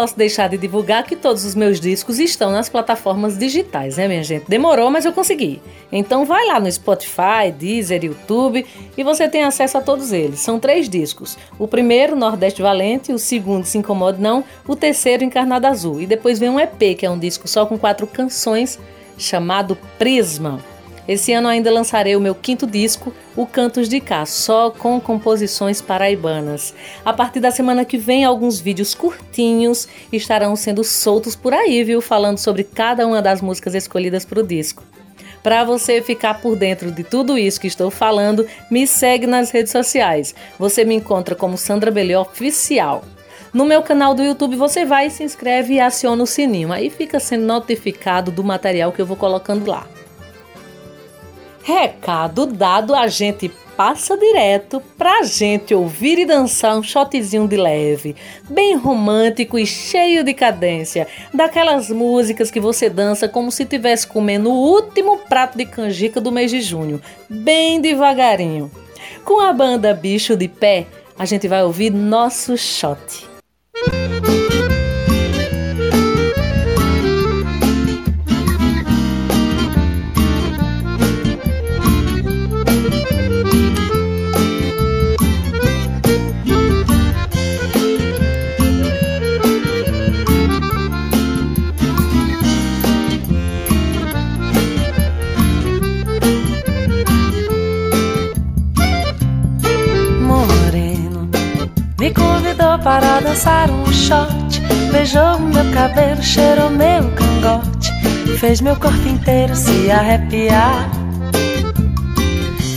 Posso 0.00 0.16
deixar 0.16 0.48
de 0.48 0.56
divulgar 0.56 1.04
que 1.04 1.14
todos 1.14 1.44
os 1.44 1.54
meus 1.54 1.78
discos 1.78 2.18
estão 2.18 2.50
nas 2.50 2.70
plataformas 2.70 3.36
digitais, 3.36 3.98
né, 3.98 4.08
minha 4.08 4.24
gente? 4.24 4.48
Demorou, 4.48 4.90
mas 4.90 5.04
eu 5.04 5.12
consegui. 5.12 5.60
Então 5.92 6.24
vai 6.24 6.46
lá 6.46 6.58
no 6.58 6.72
Spotify, 6.72 7.52
Deezer, 7.54 8.02
YouTube 8.02 8.64
e 8.96 9.04
você 9.04 9.28
tem 9.28 9.44
acesso 9.44 9.76
a 9.76 9.82
todos 9.82 10.10
eles. 10.10 10.40
São 10.40 10.58
três 10.58 10.88
discos. 10.88 11.36
O 11.58 11.68
primeiro, 11.68 12.16
Nordeste 12.16 12.62
Valente, 12.62 13.12
o 13.12 13.18
segundo, 13.18 13.66
Se 13.66 13.76
Incomode 13.76 14.22
Não, 14.22 14.42
o 14.66 14.74
terceiro, 14.74 15.22
Encarnado 15.22 15.66
Azul. 15.66 16.00
E 16.00 16.06
depois 16.06 16.38
vem 16.38 16.48
um 16.48 16.58
EP, 16.58 16.96
que 16.98 17.04
é 17.04 17.10
um 17.10 17.18
disco 17.18 17.46
só 17.46 17.66
com 17.66 17.76
quatro 17.76 18.06
canções, 18.06 18.78
chamado 19.18 19.76
Prisma. 19.98 20.64
Esse 21.08 21.32
ano 21.32 21.48
ainda 21.48 21.72
lançarei 21.72 22.14
o 22.14 22.20
meu 22.20 22.34
quinto 22.34 22.66
disco, 22.66 23.12
O 23.36 23.46
Cantos 23.46 23.88
de 23.88 24.00
Cá, 24.00 24.24
só 24.26 24.70
com 24.70 25.00
composições 25.00 25.80
paraibanas. 25.80 26.74
A 27.04 27.12
partir 27.12 27.40
da 27.40 27.50
semana 27.50 27.84
que 27.84 27.98
vem, 27.98 28.24
alguns 28.24 28.60
vídeos 28.60 28.94
curtinhos 28.94 29.88
estarão 30.12 30.54
sendo 30.54 30.84
soltos 30.84 31.34
por 31.34 31.52
aí, 31.52 31.82
viu? 31.82 32.00
Falando 32.00 32.38
sobre 32.38 32.64
cada 32.64 33.06
uma 33.06 33.20
das 33.20 33.40
músicas 33.40 33.74
escolhidas 33.74 34.24
para 34.24 34.40
o 34.40 34.46
disco. 34.46 34.84
Para 35.42 35.64
você 35.64 36.02
ficar 36.02 36.40
por 36.40 36.54
dentro 36.54 36.90
de 36.92 37.02
tudo 37.02 37.38
isso 37.38 37.60
que 37.60 37.66
estou 37.66 37.90
falando, 37.90 38.46
me 38.70 38.86
segue 38.86 39.26
nas 39.26 39.50
redes 39.50 39.72
sociais. 39.72 40.34
Você 40.58 40.84
me 40.84 40.94
encontra 40.94 41.34
como 41.34 41.56
Sandra 41.56 41.90
Belio 41.90 42.20
Oficial. 42.20 43.02
No 43.52 43.64
meu 43.64 43.82
canal 43.82 44.14
do 44.14 44.22
YouTube 44.22 44.54
você 44.54 44.84
vai, 44.84 45.10
se 45.10 45.24
inscreve 45.24 45.74
e 45.74 45.80
aciona 45.80 46.22
o 46.22 46.26
sininho. 46.26 46.70
Aí 46.72 46.90
fica 46.90 47.18
sendo 47.18 47.46
notificado 47.46 48.30
do 48.30 48.44
material 48.44 48.92
que 48.92 49.00
eu 49.00 49.06
vou 49.06 49.16
colocando 49.16 49.68
lá. 49.68 49.86
Recado 51.62 52.46
dado, 52.46 52.94
a 52.94 53.06
gente 53.06 53.50
passa 53.76 54.16
direto 54.16 54.82
pra 54.98 55.22
gente 55.22 55.74
ouvir 55.74 56.18
e 56.18 56.26
dançar 56.26 56.76
um 56.76 56.82
shotzinho 56.82 57.48
de 57.48 57.56
leve, 57.56 58.14
bem 58.48 58.76
romântico 58.76 59.58
e 59.58 59.66
cheio 59.66 60.22
de 60.22 60.34
cadência, 60.34 61.06
daquelas 61.32 61.88
músicas 61.88 62.50
que 62.50 62.60
você 62.60 62.90
dança 62.90 63.28
como 63.28 63.50
se 63.50 63.62
estivesse 63.62 64.06
comendo 64.06 64.50
o 64.50 64.54
último 64.54 65.18
prato 65.18 65.56
de 65.56 65.64
canjica 65.64 66.20
do 66.20 66.32
mês 66.32 66.50
de 66.50 66.60
junho, 66.60 67.00
bem 67.28 67.80
devagarinho. 67.80 68.70
Com 69.24 69.40
a 69.40 69.52
banda 69.52 69.94
Bicho 69.94 70.36
de 70.36 70.48
Pé, 70.48 70.86
a 71.18 71.24
gente 71.24 71.48
vai 71.48 71.62
ouvir 71.62 71.90
nosso 71.90 72.56
shot. 72.58 73.29
Para 102.82 103.20
dançar 103.20 103.70
um 103.70 103.86
shot. 103.92 104.60
Beijou 104.90 105.38
meu 105.38 105.64
cabelo, 105.72 106.22
cheirou 106.22 106.70
meu 106.70 107.10
cangote. 107.12 107.90
Fez 108.38 108.60
meu 108.60 108.76
corpo 108.76 109.06
inteiro 109.08 109.54
se 109.54 109.90
arrepiar. 109.90 110.88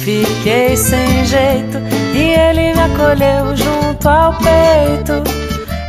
Fiquei 0.04 0.76
sem 0.76 1.26
jeito 1.26 1.78
e 2.14 2.20
ele 2.20 2.74
me 2.74 2.82
acolheu 2.82 3.56
junto 3.56 4.10
ao 4.10 4.34
peito. 4.34 5.24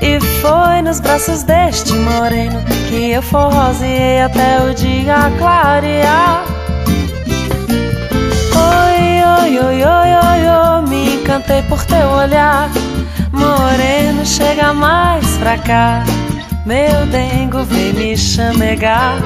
E 0.01 0.21
foi 0.21 0.83
nos 0.83 1.01
braços 1.01 1.43
deste 1.43 1.93
moreno 1.95 2.63
que 2.89 3.13
eu 3.13 3.23
forroseei 3.23 4.23
até 4.23 4.61
o 4.63 4.75
dia 4.75 5.33
clarear. 5.39 6.45
Oi, 8.55 9.25
oi, 9.41 9.59
oi, 9.59 9.83
oi, 9.83 10.11
oi, 10.15 10.49
oi, 10.49 10.89
me 10.89 11.17
encantei 11.17 11.63
por 11.63 11.85
teu 11.87 12.07
olhar. 12.11 12.71
Moreno, 13.35 14.25
chega 14.25 14.73
mais 14.73 15.27
pra 15.39 15.59
cá. 15.59 16.05
Meu 16.65 17.07
dengo 17.07 17.63
vem 17.65 17.93
me 17.93 18.17
chamegar. 18.17 19.19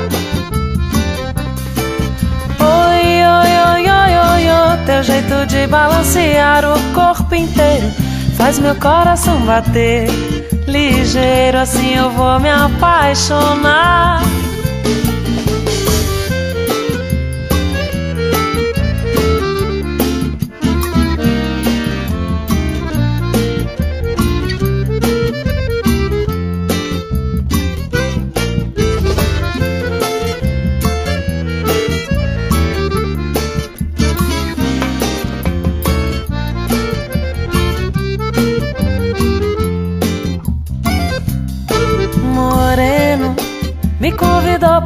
Oi, 2.61 3.23
oi, 3.25 3.51
oi, 3.73 3.91
oi, 3.91 4.19
oi, 4.19 4.51
oi, 4.51 4.79
teu 4.87 5.03
jeito 5.03 5.47
de 5.47 5.67
balancear 5.67 6.65
o 6.65 6.95
corpo 6.95 7.35
inteiro 7.35 8.09
faz 8.39 8.61
meu 8.61 8.75
coração 8.77 9.41
bater 9.41 10.09
ligeiro, 10.69 11.59
assim 11.59 11.97
eu 11.97 12.09
vou 12.11 12.39
me 12.39 12.49
apaixonar. 12.49 14.23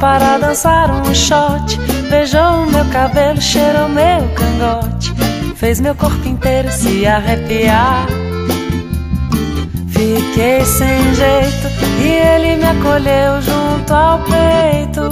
Para 0.03 0.37
dançar 0.37 0.91
um 0.91 1.15
shot. 1.15 1.79
Beijou 2.09 2.65
meu 2.65 2.83
cabelo, 2.91 3.41
cheirou 3.41 3.87
meu 3.87 4.27
cangote. 4.35 5.13
Fez 5.55 5.79
meu 5.79 5.95
corpo 5.95 6.27
inteiro 6.27 6.69
se 6.69 7.07
arrepiar. 7.07 8.05
Fiquei 9.87 10.65
sem 10.65 11.15
jeito 11.15 11.67
e 12.01 12.07
ele 12.07 12.57
me 12.57 12.65
acolheu 12.65 13.41
junto 13.41 13.93
ao 13.93 14.19
peito. 14.19 15.09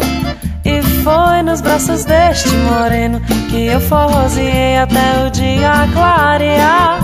E 0.66 0.82
foi 1.04 1.42
nos 1.42 1.62
braços 1.62 2.04
deste 2.04 2.50
moreno 2.50 3.22
que 3.50 3.68
eu 3.68 3.80
forroseei 3.80 4.78
até 4.78 5.26
o 5.26 5.32
dia 5.32 5.88
clarear. 5.94 7.00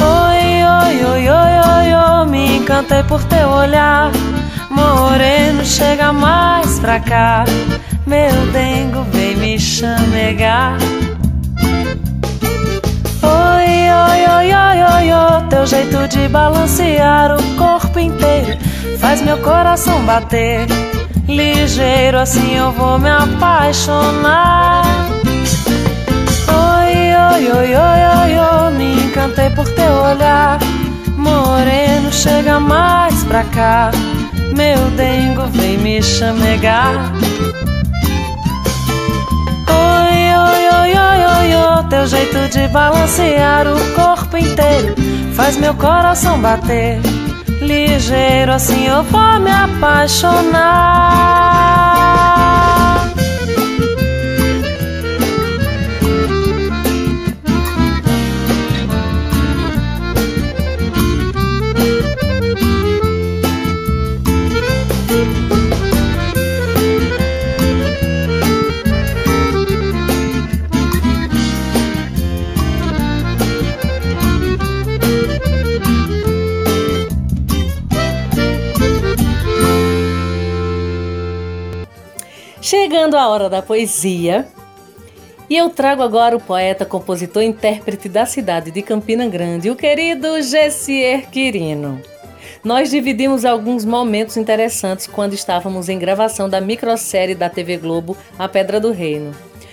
Oi, 0.00 0.64
oi, 0.64 1.04
oi, 1.04 1.28
oi, 1.28 1.52
oi, 1.68 2.20
oi, 2.20 2.26
me 2.30 2.56
encantei 2.56 3.02
por 3.02 3.22
teu 3.24 3.50
olhar. 3.50 4.10
Moreno, 4.74 5.64
chega 5.64 6.12
mais 6.12 6.78
pra 6.78 7.00
cá. 7.00 7.44
Meu 8.06 8.46
dengo, 8.52 9.02
vem 9.12 9.36
me 9.36 9.58
chamegar. 9.58 10.76
Oi, 13.22 13.68
oi, 14.02 14.26
oi, 14.36 14.54
oi, 14.54 14.82
oi, 14.82 15.12
oi, 15.12 15.48
teu 15.48 15.66
jeito 15.66 16.08
de 16.08 16.28
balancear 16.28 17.34
o 17.34 17.56
corpo 17.56 17.98
inteiro 17.98 18.74
faz 19.04 19.20
meu 19.20 19.36
coração 19.38 20.02
bater. 20.06 20.66
Ligeiro, 21.28 22.18
assim 22.18 22.56
eu 22.56 22.72
vou 22.72 22.98
me 22.98 23.10
apaixonar. 23.10 24.82
Oi, 26.48 26.96
oi, 27.32 27.52
oi, 27.52 27.74
oi, 27.76 28.00
oi, 28.22 28.38
oi, 28.38 28.72
me 28.72 29.04
encantei 29.04 29.50
por 29.50 29.68
teu 29.68 29.92
olhar. 29.92 30.58
Moreno, 31.18 32.10
chega 32.10 32.58
mais 32.58 33.24
pra 33.24 33.44
cá. 33.44 33.90
Meu 34.56 34.90
dengo 34.96 35.46
vem 35.48 35.78
me 35.78 36.02
chamegar. 36.02 37.12
Oi, 39.68 40.36
oi, 40.36 40.68
oi, 40.80 40.92
oi, 40.98 41.20
oi, 41.26 41.54
oi, 41.56 41.84
teu 41.90 42.06
jeito 42.06 42.48
de 42.50 42.68
balancear 42.68 43.66
o 43.66 43.94
corpo 43.94 44.36
inteiro 44.36 44.94
faz 45.34 45.56
meu 45.56 45.74
coração 45.74 46.40
bater. 46.40 47.00
Ligeiro 47.60 48.52
assim 48.52 48.86
eu 48.86 49.02
vou 49.04 49.40
me 49.40 49.50
apaixonar. 49.50 51.33
Hora 83.34 83.50
da 83.50 83.60
poesia, 83.60 84.46
e 85.50 85.56
eu 85.56 85.68
trago 85.68 86.02
agora 86.02 86.36
o 86.36 86.40
poeta, 86.40 86.86
compositor 86.86 87.42
e 87.42 87.46
intérprete 87.46 88.08
da 88.08 88.24
cidade 88.24 88.70
de 88.70 88.80
Campina 88.80 89.26
Grande, 89.26 89.70
o 89.70 89.76
querido 89.76 90.40
Gessier 90.40 91.28
Quirino. 91.30 92.00
Nós 92.62 92.90
dividimos 92.90 93.44
alguns 93.44 93.84
momentos 93.84 94.38
interessantes 94.38 95.06
quando 95.06 95.34
estávamos 95.34 95.88
em 95.88 95.98
gravação 95.98 96.48
da 96.48 96.60
microsérie 96.60 97.34
da 97.34 97.50
TV 97.50 97.76
Globo 97.76 98.16
A 98.38 98.48
Pedra 98.48 98.80
do 98.80 98.90
Reino. 98.90 99.32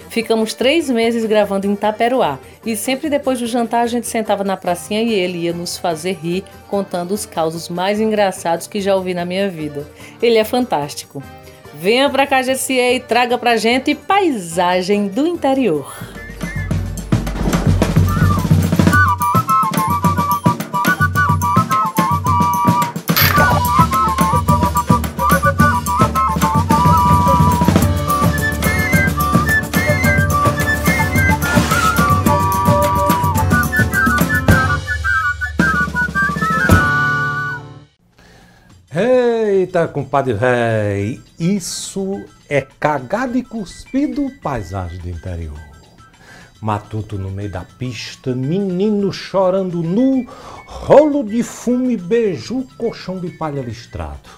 Ficamos 0.09 0.53
três 0.53 0.89
meses 0.89 1.23
gravando 1.23 1.65
em 1.65 1.73
Taperoá 1.73 2.37
e 2.65 2.75
sempre 2.75 3.09
depois 3.09 3.39
do 3.39 3.47
jantar 3.47 3.83
a 3.83 3.87
gente 3.87 4.07
sentava 4.07 4.43
na 4.43 4.57
pracinha 4.57 5.01
e 5.01 5.13
ele 5.13 5.37
ia 5.37 5.53
nos 5.53 5.77
fazer 5.77 6.17
rir 6.21 6.43
contando 6.67 7.11
os 7.13 7.25
causos 7.25 7.69
mais 7.69 7.97
engraçados 8.01 8.67
que 8.67 8.81
já 8.81 8.93
ouvi 8.93 9.13
na 9.13 9.23
minha 9.23 9.49
vida. 9.49 9.87
Ele 10.21 10.37
é 10.37 10.43
fantástico. 10.43 11.23
Venha 11.81 12.11
pra 12.11 12.27
KGCE 12.27 12.93
e 12.93 12.99
traga 12.99 13.39
pra 13.39 13.57
gente 13.57 13.95
paisagem 13.95 15.07
do 15.07 15.25
interior. 15.25 15.91
Eita, 39.71 39.87
compadre 39.87 40.33
véi, 40.33 41.21
isso 41.39 42.25
é 42.49 42.59
cagado 42.59 43.37
e 43.37 43.41
cuspido 43.41 44.29
paisagem 44.43 44.99
do 44.99 45.09
interior. 45.09 45.57
Matuto 46.59 47.17
no 47.17 47.31
meio 47.31 47.49
da 47.49 47.61
pista, 47.61 48.35
menino 48.35 49.13
chorando 49.13 49.81
nu, 49.81 50.25
rolo 50.65 51.23
de 51.23 51.41
fume, 51.41 51.95
beijo, 51.95 52.67
colchão 52.77 53.17
de 53.17 53.29
palha 53.29 53.61
listrado. 53.61 54.29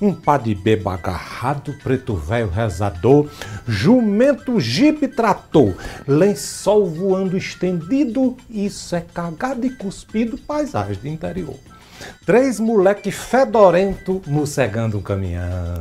Um 0.00 0.12
pá 0.12 0.36
de 0.36 0.52
bebo 0.52 0.90
agarrado, 0.90 1.72
preto 1.74 2.16
velho 2.16 2.50
rezador, 2.50 3.30
jumento 3.68 4.58
jipe 4.58 5.06
trator, 5.06 5.76
lençol 6.08 6.86
voando 6.88 7.36
estendido, 7.36 8.36
isso 8.50 8.96
é 8.96 9.00
cagado 9.00 9.64
e 9.64 9.70
cuspido 9.70 10.36
paisagem 10.38 10.96
do 10.96 11.06
interior. 11.06 11.54
Três 12.24 12.60
moleque 12.60 13.10
fedorento 13.10 14.22
mocegando 14.26 14.98
um 14.98 15.02
caminhão. 15.02 15.80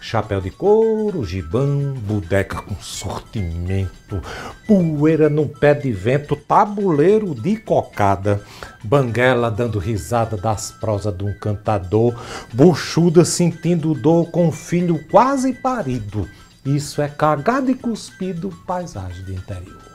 Chapéu 0.00 0.40
de 0.40 0.50
couro, 0.50 1.24
gibão, 1.26 1.92
bodeca 1.92 2.62
com 2.62 2.74
sortimento, 2.76 4.22
poeira 4.66 5.28
num 5.28 5.46
pé 5.46 5.74
de 5.74 5.92
vento, 5.92 6.34
tabuleiro 6.34 7.34
de 7.34 7.56
cocada, 7.58 8.42
banguela 8.82 9.50
dando 9.50 9.78
risada 9.78 10.38
das 10.38 10.72
prosas 10.72 11.14
de 11.14 11.24
um 11.24 11.34
cantador, 11.34 12.18
buchuda 12.50 13.26
sentindo 13.26 13.92
dor 13.92 14.30
com 14.30 14.48
um 14.48 14.52
filho 14.52 14.98
quase 15.10 15.52
parido. 15.52 16.26
Isso 16.64 17.02
é 17.02 17.08
cagado 17.08 17.70
e 17.70 17.74
cuspido, 17.74 18.48
paisagem 18.66 19.22
de 19.24 19.34
interior. 19.34 19.89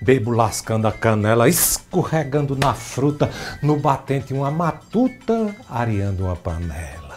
Bebo 0.00 0.30
lascando 0.30 0.86
a 0.86 0.92
canela, 0.92 1.48
escorregando 1.48 2.54
na 2.54 2.74
fruta, 2.74 3.30
no 3.62 3.76
batente 3.76 4.34
uma 4.34 4.50
matuta, 4.50 5.54
areando 5.70 6.24
uma 6.24 6.36
panela. 6.36 7.16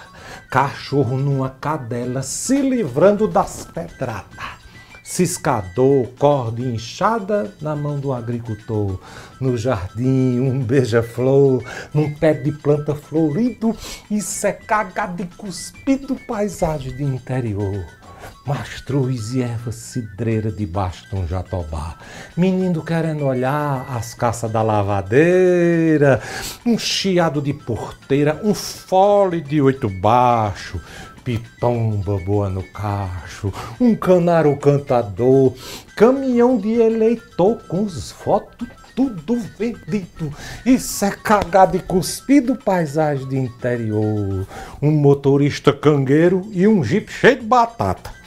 Cachorro 0.49 1.17
numa 1.17 1.49
cadela, 1.49 2.23
se 2.23 2.61
livrando 2.61 3.27
das 3.27 3.65
pedradas. 3.65 4.59
ciscador, 5.03 6.07
corda 6.17 6.61
inchada 6.61 7.53
na 7.61 7.75
mão 7.75 7.99
do 7.99 8.13
agricultor. 8.13 8.99
No 9.41 9.57
jardim, 9.57 10.39
um 10.39 10.59
beija-flor, 10.59 11.63
num 11.93 12.13
pé 12.13 12.33
de 12.33 12.51
planta 12.51 12.95
florido, 12.95 13.75
isso 14.09 14.47
é 14.47 14.53
cagado 14.53 15.21
e 15.21 15.25
cuspido, 15.25 16.15
paisagem 16.27 16.95
de 16.95 17.03
interior 17.03 17.98
mastruz 18.45 19.33
e 19.33 19.41
erva 19.41 19.71
cidreira 19.71 20.51
debaixo 20.51 21.07
de 21.09 21.15
um 21.15 21.27
jatobá. 21.27 21.97
Menino 22.35 22.83
querendo 22.83 23.25
olhar 23.25 23.85
as 23.89 24.13
caças 24.13 24.51
da 24.51 24.61
lavadeira, 24.61 26.21
um 26.65 26.77
chiado 26.77 27.41
de 27.41 27.53
porteira, 27.53 28.39
um 28.43 28.53
fole 28.53 29.41
de 29.41 29.61
oito 29.61 29.89
baixo, 29.89 30.81
pitomba 31.23 32.17
boa 32.17 32.49
no 32.49 32.63
cacho, 32.63 33.53
um 33.79 33.95
canaro 33.95 34.55
cantador, 34.57 35.53
caminhão 35.95 36.57
de 36.57 36.73
eleitor 36.73 37.59
com 37.67 37.83
os 37.83 38.11
votos 38.11 38.78
tudo 38.99 39.39
vendido. 39.57 40.33
Isso 40.65 41.05
é 41.05 41.11
cagado 41.11 41.77
e 41.77 41.79
cuspido 41.79 42.55
paisagem 42.55 43.27
de 43.29 43.37
interior. 43.37 44.45
Um 44.81 44.91
motorista 44.91 45.71
cangueiro 45.71 46.45
e 46.51 46.67
um 46.67 46.83
jipe 46.83 47.09
cheio 47.09 47.39
de 47.39 47.45
batata 47.45 48.18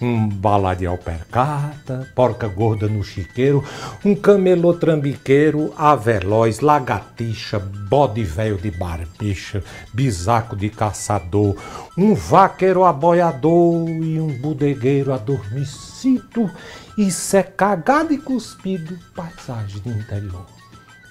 um 0.00 0.28
bala 0.28 0.74
de 0.74 0.86
alpercata, 0.86 2.08
porca 2.14 2.46
gorda 2.46 2.88
no 2.88 3.02
chiqueiro, 3.02 3.64
um 4.04 4.14
camelô 4.14 4.74
trambiqueiro, 4.74 5.72
aveloz, 5.76 6.60
lagartixa, 6.60 7.58
bode 7.58 8.22
velho 8.22 8.56
de 8.56 8.70
barbicha, 8.70 9.62
bisaco 9.92 10.54
de 10.54 10.70
caçador, 10.70 11.56
um 11.96 12.14
vaqueiro 12.14 12.84
aboiador 12.84 13.88
e 13.88 14.20
um 14.20 14.28
bodegueiro 14.38 15.12
adormecido. 15.12 16.50
Isso 16.96 17.36
é 17.36 17.42
cagado 17.42 18.12
e 18.12 18.18
cuspido, 18.18 18.98
paisagem 19.14 19.80
do 19.82 19.90
interior. 19.90 20.46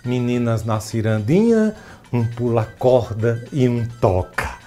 Meninas 0.06 0.64
na 0.64 0.80
cirandinha, 0.80 1.76
um 2.12 2.26
pula-corda 2.26 3.44
e 3.52 3.68
um 3.68 3.86
toca 4.00 4.58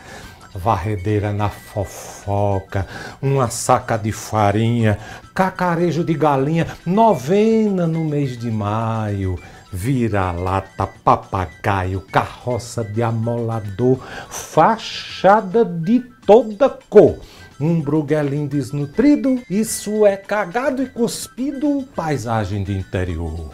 varredeira 0.54 1.32
na 1.32 1.48
fofoca, 1.48 2.86
uma 3.20 3.48
saca 3.48 3.96
de 3.96 4.12
farinha, 4.12 4.98
cacarejo 5.34 6.04
de 6.04 6.14
galinha, 6.14 6.66
novena 6.84 7.86
no 7.86 8.04
mês 8.04 8.36
de 8.36 8.50
maio, 8.50 9.38
vira-lata, 9.72 10.86
papagaio, 10.86 12.00
carroça 12.00 12.84
de 12.84 13.02
amolador, 13.02 13.98
fachada 14.28 15.64
de 15.64 16.00
toda 16.26 16.68
cor 16.68 17.18
um 17.60 17.78
bruguelim 17.78 18.46
desnutrido, 18.46 19.42
isso 19.50 20.06
é 20.06 20.16
cagado 20.16 20.82
e 20.82 20.86
cuspido, 20.86 21.86
paisagem 21.94 22.64
de 22.64 22.72
interior. 22.72 23.50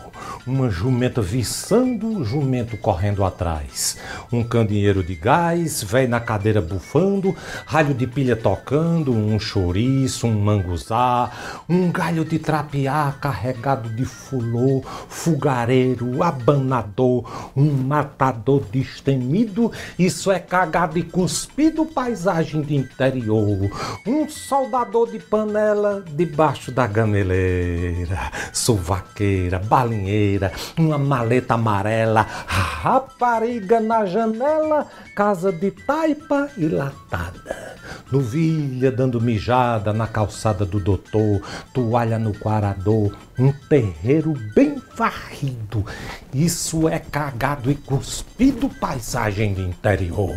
Uma 0.46 0.70
jumenta 0.70 1.20
viçando, 1.20 2.24
jumento 2.24 2.76
correndo 2.76 3.24
atrás. 3.24 3.98
Um 4.32 4.44
candeeiro 4.44 5.02
de 5.02 5.16
gás, 5.16 5.82
véi 5.82 6.06
na 6.06 6.20
cadeira 6.20 6.60
bufando, 6.62 7.34
ralho 7.66 7.92
de 7.92 8.06
pilha 8.06 8.36
tocando, 8.36 9.12
um 9.12 9.40
chouriço, 9.40 10.28
um 10.28 10.40
manguzá, 10.40 11.32
um 11.68 11.90
galho 11.90 12.24
de 12.24 12.38
trapear 12.38 13.18
carregado 13.18 13.88
de 13.88 14.04
fulô, 14.04 14.84
fugareiro, 15.08 16.22
abanador, 16.22 17.50
um 17.56 17.72
matador 17.72 18.62
destemido, 18.70 19.72
isso 19.98 20.30
é 20.30 20.38
cagado 20.38 20.96
e 20.96 21.02
cuspido, 21.02 21.84
paisagem 21.84 22.62
de 22.62 22.76
interior 22.76 23.95
um 24.06 24.28
soldador 24.28 25.10
de 25.10 25.18
panela 25.18 26.04
debaixo 26.08 26.70
da 26.72 26.86
gameleira, 26.86 28.30
suvaqueira, 28.52 29.58
balinheira, 29.58 30.52
uma 30.76 30.98
maleta 30.98 31.54
amarela, 31.54 32.22
rapariga 32.22 33.80
na 33.80 34.04
janela, 34.06 34.86
casa 35.14 35.52
de 35.52 35.70
taipa 35.70 36.48
e 36.56 36.68
latada. 36.68 37.76
Novilha 38.10 38.90
dando 38.92 39.20
mijada 39.20 39.92
na 39.92 40.06
calçada 40.06 40.64
do 40.64 40.78
doutor, 40.78 41.40
toalha 41.72 42.18
no 42.18 42.32
quarador, 42.32 43.12
um 43.38 43.52
terreiro 43.68 44.32
bem 44.54 44.80
varrido. 44.96 45.84
Isso 46.32 46.88
é 46.88 46.98
cagado 46.98 47.70
e 47.70 47.74
cuspido 47.74 48.68
paisagem 48.68 49.54
de 49.54 49.62
interior. 49.62 50.36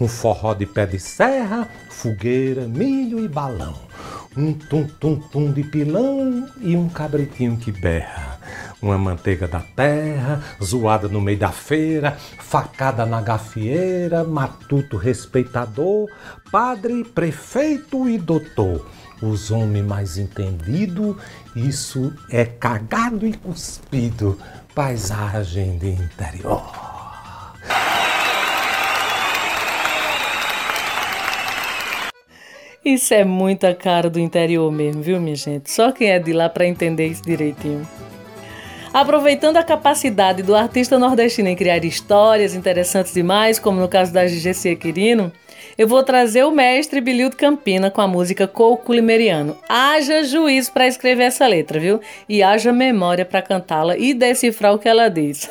Um 0.00 0.06
forró 0.06 0.54
de 0.54 0.66
pé 0.66 0.86
de 0.86 0.98
serra, 0.98 1.68
fogueira, 2.00 2.66
milho 2.66 3.22
e 3.22 3.28
balão. 3.28 3.74
Um 4.34 4.54
tum-tum-tum 4.54 5.52
de 5.52 5.62
pilão 5.62 6.48
e 6.60 6.74
um 6.74 6.88
cabritinho 6.88 7.56
que 7.58 7.70
berra. 7.70 8.40
Uma 8.80 8.96
manteiga 8.96 9.46
da 9.46 9.60
terra, 9.60 10.42
zoada 10.62 11.08
no 11.08 11.20
meio 11.20 11.38
da 11.38 11.52
feira, 11.52 12.16
facada 12.38 13.04
na 13.04 13.20
gafieira, 13.20 14.24
matuto 14.24 14.96
respeitador, 14.96 16.08
padre, 16.50 17.04
prefeito 17.04 18.08
e 18.08 18.16
doutor. 18.16 18.86
Os 19.20 19.50
homens 19.50 19.84
mais 19.84 20.16
entendidos, 20.16 21.16
isso 21.54 22.14
é 22.30 22.46
cagado 22.46 23.26
e 23.26 23.34
cuspido, 23.34 24.38
paisagem 24.74 25.76
de 25.76 25.90
interior. 25.90 26.89
Isso 32.84 33.12
é 33.12 33.24
muita 33.24 33.74
cara 33.74 34.08
do 34.08 34.18
interior 34.18 34.72
mesmo, 34.72 35.02
viu, 35.02 35.20
minha 35.20 35.36
gente? 35.36 35.70
Só 35.70 35.92
quem 35.92 36.10
é 36.10 36.18
de 36.18 36.32
lá 36.32 36.48
para 36.48 36.66
entender 36.66 37.08
isso 37.08 37.22
direitinho. 37.22 37.86
Aproveitando 38.92 39.58
a 39.58 39.62
capacidade 39.62 40.42
do 40.42 40.56
artista 40.56 40.98
nordestino 40.98 41.48
em 41.48 41.54
criar 41.54 41.84
histórias 41.84 42.54
interessantes 42.54 43.12
demais, 43.12 43.58
como 43.58 43.80
no 43.80 43.88
caso 43.88 44.12
da 44.12 44.24
GGC 44.24 44.76
Quirino, 44.76 45.30
eu 45.76 45.86
vou 45.86 46.02
trazer 46.02 46.44
o 46.44 46.50
mestre 46.50 47.00
Bilildo 47.00 47.36
Campina 47.36 47.90
com 47.90 48.00
a 48.00 48.08
música 48.08 48.48
Coco 48.48 48.92
Limeriano. 48.92 49.56
Haja 49.68 50.24
juízo 50.24 50.72
para 50.72 50.86
escrever 50.86 51.24
essa 51.24 51.46
letra, 51.46 51.78
viu? 51.78 52.00
E 52.28 52.42
haja 52.42 52.72
memória 52.72 53.24
para 53.24 53.42
cantá-la 53.42 53.96
e 53.96 54.12
decifrar 54.12 54.74
o 54.74 54.78
que 54.78 54.88
ela 54.88 55.08
diz. 55.08 55.48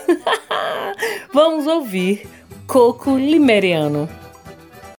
Vamos 1.31 1.67
ouvir 1.67 2.27
Coco 2.67 3.15
Limeriano. 3.15 4.09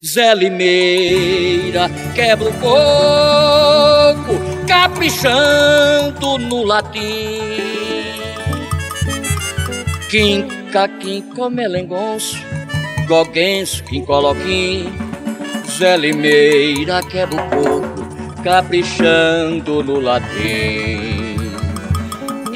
Zé 0.03 0.34
Limeira 0.34 1.90
quebra 2.14 2.48
o 2.48 2.53
coco, 2.55 4.32
caprichando 4.66 6.38
no 6.38 6.64
latim. 6.64 7.03
Quinca, 10.09 10.88
quinca, 10.88 11.51
melengonço, 11.51 12.38
goguenço, 13.07 13.84
quincoloquim. 13.84 14.90
Zé 15.70 15.98
Limeira 15.98 17.03
quebra 17.03 17.36
o 17.36 17.51
coco, 17.51 18.42
caprichando 18.42 19.84
no 19.84 20.01
latim. 20.01 21.36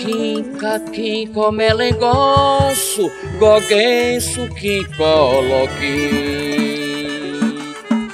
Quinca, 0.01 0.81
quinca, 0.81 1.53
melengonço, 1.53 3.13
goguenço, 3.39 4.49
quincoloquim. 4.55 6.54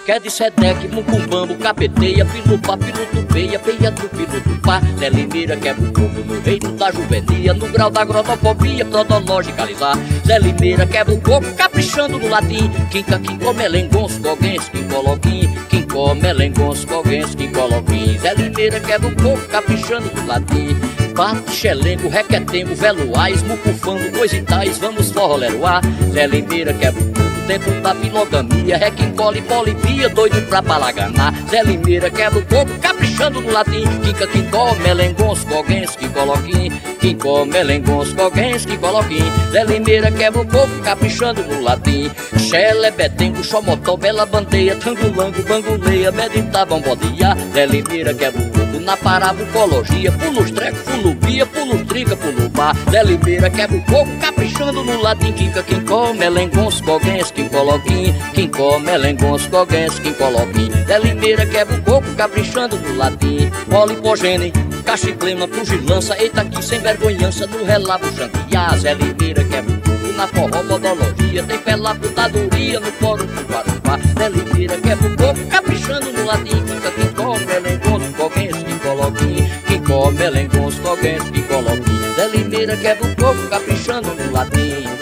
Quer 0.05 0.19
de 0.19 0.31
sedeque, 0.31 0.89
mucumbambo, 0.89 1.55
capeteia, 1.57 2.25
pilupa, 2.25 2.77
pilutupeia, 2.77 3.59
peia 3.59 3.91
do 3.91 4.09
pilutupá, 4.09 4.81
Zé 4.99 5.11
Limeira 5.11 5.57
quebra 5.57 5.89
o 5.89 5.93
corpo 5.93 6.21
no 6.25 6.41
reino 6.41 6.73
da 6.73 6.91
juvenia, 6.91 7.53
no 7.53 7.69
grau 7.69 7.91
da 7.91 8.01
agronofobia, 8.01 8.85
protologicalizar. 8.87 9.99
Zé 10.27 10.39
Limeira 10.39 10.87
quebra 10.87 11.15
o 11.15 11.21
corpo, 11.21 11.53
caprichando 11.55 12.19
no 12.19 12.29
latim, 12.29 12.71
quinca, 12.91 13.19
quinco, 13.19 13.53
melengonço, 13.53 14.21
coguense, 14.23 14.71
quincoloquim, 14.71 15.55
quinco, 15.69 16.15
melengonço, 16.15 16.87
coguense, 16.87 17.37
quincoloquim. 17.37 18.19
Zé 18.19 18.35
Limeira 18.35 18.81
quebra 18.81 19.09
o 19.09 19.17
corpo, 19.23 19.49
caprichando 19.49 20.11
no 20.15 20.27
latim. 20.27 20.77
Bate, 21.15 21.53
xelengo, 21.53 22.09
requetengo, 22.09 22.75
veluais, 22.75 23.43
mucufando, 23.43 24.11
coisitais, 24.13 24.79
vamos 24.79 25.11
forroleroar. 25.11 25.83
Zé 26.11 26.27
Limeira 26.27 26.73
quebra 26.73 27.03
o 27.03 27.13
corpo 27.13 27.30
dentro 27.51 27.81
da 27.81 27.93
pilogamia. 27.95 28.79
Requincole, 28.79 29.43
polipia, 29.43 30.09
doido 30.11 30.41
pra 30.49 30.63
palaganar. 30.63 31.35
Zé 31.51 31.63
Limeira 31.65 32.09
quebra 32.09 32.39
o 32.39 32.43
coco, 32.43 32.71
caprichando 32.81 33.41
no 33.41 33.51
latim. 33.51 33.85
Quica, 34.03 34.27
quincó, 34.29 34.75
melengons, 34.77 35.45
coguens, 35.45 35.97
quincoloquim. 35.97 36.71
Quincó, 37.01 37.45
melengons, 37.45 38.13
coguens, 38.13 38.65
quincoloquim. 38.65 39.25
Zé 39.51 39.65
Limeira 39.65 40.13
quebra 40.13 40.43
o 40.43 40.47
coco, 40.47 40.83
caprichando 40.85 41.43
no 41.43 41.61
latim. 41.61 42.09
Xele, 42.39 42.93
betengo, 42.93 43.43
xomotó, 43.43 43.97
bela 43.97 44.25
bandeia. 44.27 44.77
Tangulango, 44.77 45.43
banguleia, 45.43 46.13
medita, 46.13 46.65
bambodia. 46.65 47.37
Zé 47.53 47.67
Limeira 47.67 48.15
quebra 48.15 48.43
o 48.43 48.51
coco 48.51 48.81
na 48.81 48.97
parabucologia. 48.97 50.13
Pulos 50.13 50.53
treco, 50.53 50.77
fulubia, 50.77 51.47
pulos 51.47 51.83
trica, 51.89 52.17
pulubá. 52.17 52.75
Zé 52.93 53.03
Limeira 53.03 53.51
quebra 53.51 53.77
o 53.77 53.85
coco, 53.87 54.11
caprichando 54.21 54.85
no 54.85 55.03
latim. 55.03 55.33
Quica, 55.33 55.65
quincó, 55.65 56.15
melengons, 56.15 56.81
coguens, 56.81 57.33
quem 57.41 57.49
coloquim, 57.49 58.15
quem 58.35 58.49
come 58.49 58.91
elengons, 58.91 59.47
coguens, 59.47 59.99
quem 59.99 60.13
coloquim. 60.13 60.69
Da 60.87 60.99
limeira 60.99 61.47
quebra 61.47 61.75
o 61.75 61.83
coco, 61.83 62.15
caprichando 62.15 62.77
no 62.77 62.97
latim. 62.97 63.51
Olipogene, 63.73 64.53
cachiplema, 64.85 65.49
pugilança, 65.49 66.15
eita 66.23 66.43
aqui 66.43 66.63
sem 66.63 66.81
vergonhança, 66.81 67.47
no 67.47 67.65
relabo 67.65 68.05
chantear, 68.15 68.79
Zé 68.79 68.93
Limeira 68.93 69.43
quebra 69.45 69.75
o 69.75 69.81
coco 69.81 70.13
na 70.13 70.27
forró 70.27 70.63
podologia, 70.65 71.43
tem 71.45 71.59
pé 71.59 71.77
lá 71.77 71.95
putadoria 71.95 72.79
no 72.79 72.93
fórum 72.93 73.25
do 73.25 73.43
Guarupá, 73.49 73.99
Zé 74.19 74.29
Limeira 74.29 74.79
quebra 74.79 75.09
o 75.09 75.17
coco, 75.17 75.47
caprichando 75.49 76.13
no 76.13 76.27
latim, 76.27 76.63
quem 76.97 77.09
come, 77.15 77.53
elengonço, 77.55 78.13
coguense, 78.19 78.65
que 78.65 78.79
coloquinho, 78.81 79.51
quem 79.67 79.83
come, 79.83 80.23
elengonço, 80.23 80.81
coguense, 80.83 81.31
que 81.31 81.43
coloquinho, 81.43 82.15
Zé 82.17 82.29
Limeira 82.29 82.77
quebra 82.77 83.07
o 83.07 83.17
coco, 83.17 83.49
caprichando 83.49 84.15
no 84.15 84.31
latim. 84.31 85.00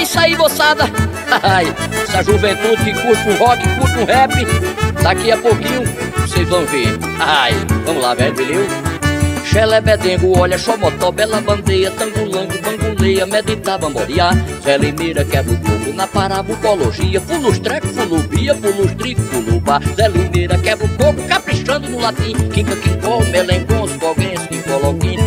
É 0.00 0.02
isso 0.02 0.18
aí, 0.18 0.34
moçada! 0.34 0.84
Essa 2.08 2.22
juventude 2.22 2.84
que 2.84 2.92
curte 3.02 3.28
um 3.28 3.36
rock, 3.36 3.62
curte 3.78 3.98
um 3.98 4.04
rap, 4.06 4.32
daqui 5.02 5.30
a 5.30 5.36
pouquinho 5.36 5.82
vocês 6.16 6.48
vão 6.48 6.64
ver. 6.64 6.98
Ai, 7.18 7.52
vamos 7.84 8.02
lá, 8.02 8.14
velho, 8.14 8.34
beleza? 8.34 8.74
Xelebedengo, 9.44 10.38
olha, 10.38 10.56
xomotó, 10.56 11.12
bela 11.12 11.42
bandeia, 11.42 11.90
tangulango, 11.90 12.54
banguleia, 12.62 13.26
meditava, 13.26 13.90
moriá, 13.90 14.30
Zé 14.64 14.78
Limeira 14.78 15.22
quebra 15.22 15.52
o 15.52 15.58
coco 15.58 15.92
na 15.92 16.06
parabucologia, 16.06 17.20
fulos 17.20 17.58
treco, 17.58 17.88
fulubia, 17.88 18.54
fulos 18.54 18.94
trico, 18.94 19.20
fulubá, 19.20 19.82
Zé 19.96 20.08
Limeira 20.08 20.56
quebra 20.56 20.86
o 20.86 20.88
coco, 20.96 21.22
caprichando 21.28 21.90
no 21.90 22.00
latim, 22.00 22.32
quinca, 22.54 22.74
quincó, 22.74 23.20
melengons, 23.24 23.94
coguens, 23.98 24.46
quincoloquim, 24.46 25.18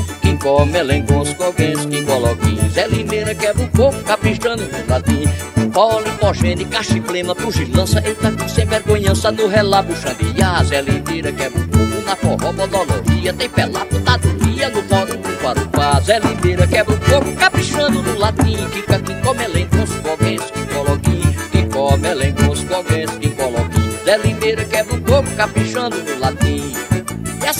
quincó, 0.43 0.65
melengons, 0.65 1.33
coguens, 1.35 1.85
quincoloquim, 1.85 2.69
Zé 2.69 2.87
Limeira 2.87 3.33
quebra 3.33 3.63
o 3.63 3.69
coco, 3.69 4.03
caprichando 4.03 4.63
no 4.63 4.87
latim, 4.89 5.23
polo, 5.71 6.05
hipogênio, 6.05 6.67
cachiplema, 6.67 7.33
pugilança, 7.33 8.03
eita, 8.05 8.49
sem 8.49 8.65
vergonhança, 8.65 9.31
no 9.31 9.47
relabo, 9.47 9.95
xambiá, 9.95 10.61
Zé 10.65 10.81
Limeira 10.81 11.31
quebra 11.31 11.61
o 11.61 11.67
coco 11.67 12.05
na 12.05 12.15
forró, 12.17 12.53
podologia, 12.53 13.33
tem 13.33 13.49
pelá, 13.49 13.85
putadoria, 13.85 14.69
no 14.69 14.83
fórum 14.83 15.21
do 15.21 15.41
Guarupá, 15.41 16.01
Zé 16.01 16.19
Limeira 16.19 16.67
quebra 16.67 16.93
o 16.93 16.99
coco, 16.99 17.33
caprichando 17.37 18.03
no 18.03 18.19
latim, 18.19 18.57
quica, 18.71 18.99
quincó, 18.99 19.33
melengons, 19.33 19.91
coguens, 20.01 20.41
quincoloquim, 20.51 21.21
quincó, 21.51 21.97
melengons, 21.97 22.63
coguens, 22.65 23.11
quincoloquim, 23.11 24.03
Zé 24.03 24.17
Limeira 24.17 24.65
quebra 24.65 24.93
o 24.93 25.01
coco, 25.01 25.35
caprichando 25.37 26.03
no 26.03 26.19
latim. 26.19 26.22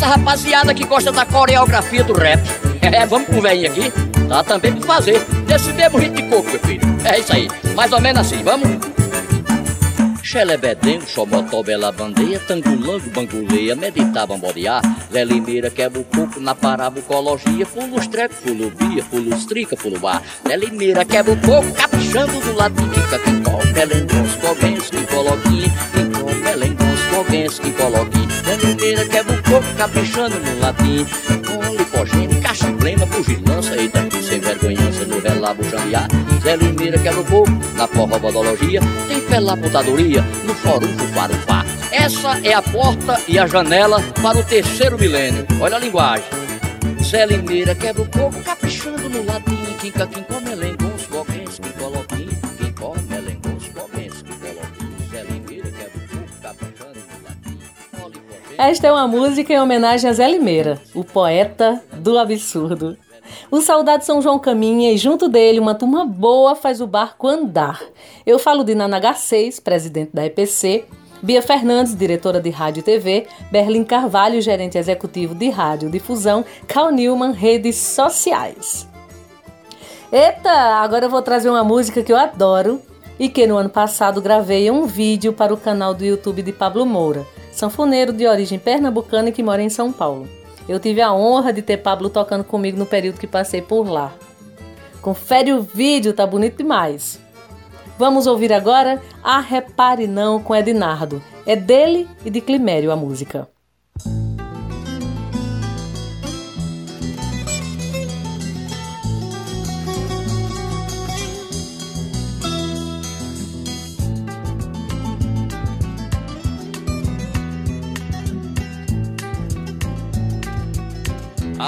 Essa 0.03 0.17
rapaziada 0.17 0.73
que 0.73 0.83
gosta 0.83 1.13
da 1.13 1.25
coreografia 1.25 2.03
do 2.03 2.11
rap, 2.11 2.41
é, 2.83 3.05
vamos 3.05 3.25
com 3.25 3.37
o 3.37 3.41
velhinho 3.41 3.71
aqui, 3.71 3.89
tá 4.27 4.43
também 4.43 4.73
pra 4.73 4.95
fazer, 4.95 5.17
desse 5.47 5.71
mesmo 5.71 5.97
ritmo 5.97 6.17
de 6.17 6.23
coco, 6.23 6.49
meu 6.49 6.59
filho. 6.59 6.81
É 7.05 7.19
isso 7.19 7.31
aí, 7.31 7.47
mais 7.73 7.89
ou 7.93 8.01
menos 8.01 8.19
assim, 8.19 8.43
vamos? 8.43 8.67
Xelebedengo, 10.21 11.07
xomotó, 11.07 11.63
bela 11.63 11.89
bandeia, 11.89 12.37
tangulango, 12.37 13.09
banguleia, 13.11 13.77
meditar, 13.77 14.27
bamborear, 14.27 14.81
Zé 15.09 15.23
quebra 15.73 16.01
o 16.01 16.03
coco 16.03 16.37
na 16.41 16.53
parabucologia, 16.53 17.65
fulos 17.65 18.05
treco, 18.07 18.35
fulubia, 18.35 19.01
fulos 19.05 19.45
trica, 19.45 19.77
fulubá, 19.77 20.21
Zé 20.45 20.57
Limeira 20.57 21.05
quebra 21.05 21.31
o 21.31 21.37
coco, 21.37 21.71
caprichando 21.71 22.41
do 22.41 22.53
latim, 22.53 22.89
fica 22.89 23.19
quem 23.19 23.41
come, 23.41 23.71
melengons, 23.71 24.35
coguens, 24.35 24.89
que 24.89 25.05
coloquinha, 25.07 25.71
quem 25.93 26.11
come, 26.11 26.41
melengons, 26.41 26.82
coguens, 27.13 27.59
que 27.59 27.71
coloquinha, 27.71 28.27
Zé 28.43 28.55
Limeira 28.57 29.05
quebra 29.05 29.33
o 29.33 29.43
coco, 29.43 29.75
caprichando 29.77 30.39
no 30.39 30.59
latim, 30.59 31.05
com 31.45 31.75
lipogênio, 31.75 32.41
cachiplema, 32.41 33.05
pugilança, 33.07 33.75
eita, 33.75 33.99
aqui 33.99 34.23
sem 34.23 34.39
vergonhança, 34.39 35.05
no 35.05 35.19
relabo 35.19 35.63
jambiar, 35.69 36.07
Zé 36.41 36.55
Limeira 36.55 36.97
quebra 36.97 37.21
o 37.21 37.25
coco, 37.25 37.51
na 37.75 37.87
forró 37.87 38.17
bodologia, 38.17 38.81
tem 39.07 39.21
pé 39.21 39.39
lá 39.39 39.55
putadoria, 39.55 40.21
no 40.43 40.55
fórum 40.55 40.87
do 40.87 41.05
Guarupá. 41.13 41.65
Essa 41.91 42.39
é 42.43 42.53
a 42.53 42.61
porta 42.61 43.21
e 43.27 43.37
a 43.37 43.45
janela 43.45 44.01
para 44.21 44.39
o 44.39 44.43
terceiro 44.43 44.97
milênio. 44.97 45.45
Olha 45.61 45.75
a 45.75 45.79
linguagem. 45.79 46.25
Zé 47.03 47.25
Limeira 47.25 47.75
quebra 47.75 48.01
o 48.01 48.07
coco, 48.07 48.41
caprichando 48.41 49.07
no 49.09 49.23
latim. 49.25 49.63
Quinca, 49.79 50.07
quem 50.07 50.23
Esta 58.57 58.87
é 58.87 58.91
uma 58.91 59.07
música 59.07 59.51
em 59.53 59.59
homenagem 59.59 60.09
a 60.09 60.13
Zé 60.13 60.27
Limeira, 60.27 60.79
o 60.93 61.03
poeta 61.03 61.81
do 61.93 62.17
absurdo. 62.19 62.95
O 63.49 63.61
Saudade 63.61 64.05
São 64.05 64.21
João 64.21 64.37
caminha 64.37 64.91
e 64.91 64.97
junto 64.97 65.27
dele 65.27 65.59
uma 65.59 65.73
turma 65.73 66.05
boa 66.05 66.55
faz 66.55 66.79
o 66.79 66.87
barco 66.87 67.27
andar. 67.27 67.81
Eu 68.25 68.37
falo 68.37 68.63
de 68.63 68.75
Nana 68.75 68.99
Garcês, 68.99 69.59
presidente 69.59 70.11
da 70.13 70.25
EPC, 70.25 70.85
Bia 71.21 71.41
Fernandes, 71.41 71.95
diretora 71.95 72.39
de 72.39 72.49
Rádio 72.49 72.81
e 72.81 72.83
TV, 72.83 73.27
Berlim 73.51 73.83
Carvalho, 73.83 74.41
gerente 74.41 74.77
executivo 74.77 75.33
de 75.33 75.49
Rádio 75.49 75.89
Difusão, 75.89 76.45
Cal 76.67 76.91
Newman, 76.91 77.31
redes 77.31 77.77
sociais. 77.77 78.87
Eita, 80.11 80.51
agora 80.51 81.05
eu 81.05 81.09
vou 81.09 81.21
trazer 81.21 81.49
uma 81.49 81.63
música 81.63 82.03
que 82.03 82.11
eu 82.11 82.17
adoro 82.17 82.79
e 83.17 83.29
que 83.29 83.47
no 83.47 83.57
ano 83.57 83.69
passado 83.69 84.21
gravei 84.21 84.69
um 84.69 84.85
vídeo 84.85 85.33
para 85.33 85.53
o 85.53 85.57
canal 85.57 85.93
do 85.93 86.05
YouTube 86.05 86.41
de 86.41 86.51
Pablo 86.51 86.85
Moura, 86.85 87.25
sanfoneiro 87.53 88.11
de 88.11 88.27
origem 88.27 88.59
pernambucana 88.59 89.31
que 89.31 89.43
mora 89.43 89.61
em 89.61 89.69
São 89.69 89.91
Paulo. 89.91 90.27
Eu 90.67 90.79
tive 90.79 91.01
a 91.01 91.13
honra 91.13 91.53
de 91.53 91.61
ter 91.61 91.77
Pablo 91.77 92.09
tocando 92.09 92.43
comigo 92.43 92.77
no 92.77 92.85
período 92.85 93.19
que 93.19 93.27
passei 93.27 93.61
por 93.61 93.87
lá. 93.87 94.13
Confere 95.01 95.53
o 95.53 95.61
vídeo, 95.61 96.13
tá 96.13 96.25
bonito 96.25 96.57
demais. 96.57 97.19
Vamos 97.97 98.25
ouvir 98.25 98.51
agora 98.51 99.01
A 99.23 99.39
Repare 99.39 100.07
Não 100.07 100.41
com 100.41 100.55
Ednardo. 100.55 101.21
É 101.45 101.55
dele 101.55 102.07
e 102.25 102.29
de 102.29 102.41
Climério 102.41 102.91
a 102.91 102.95
música. 102.95 103.47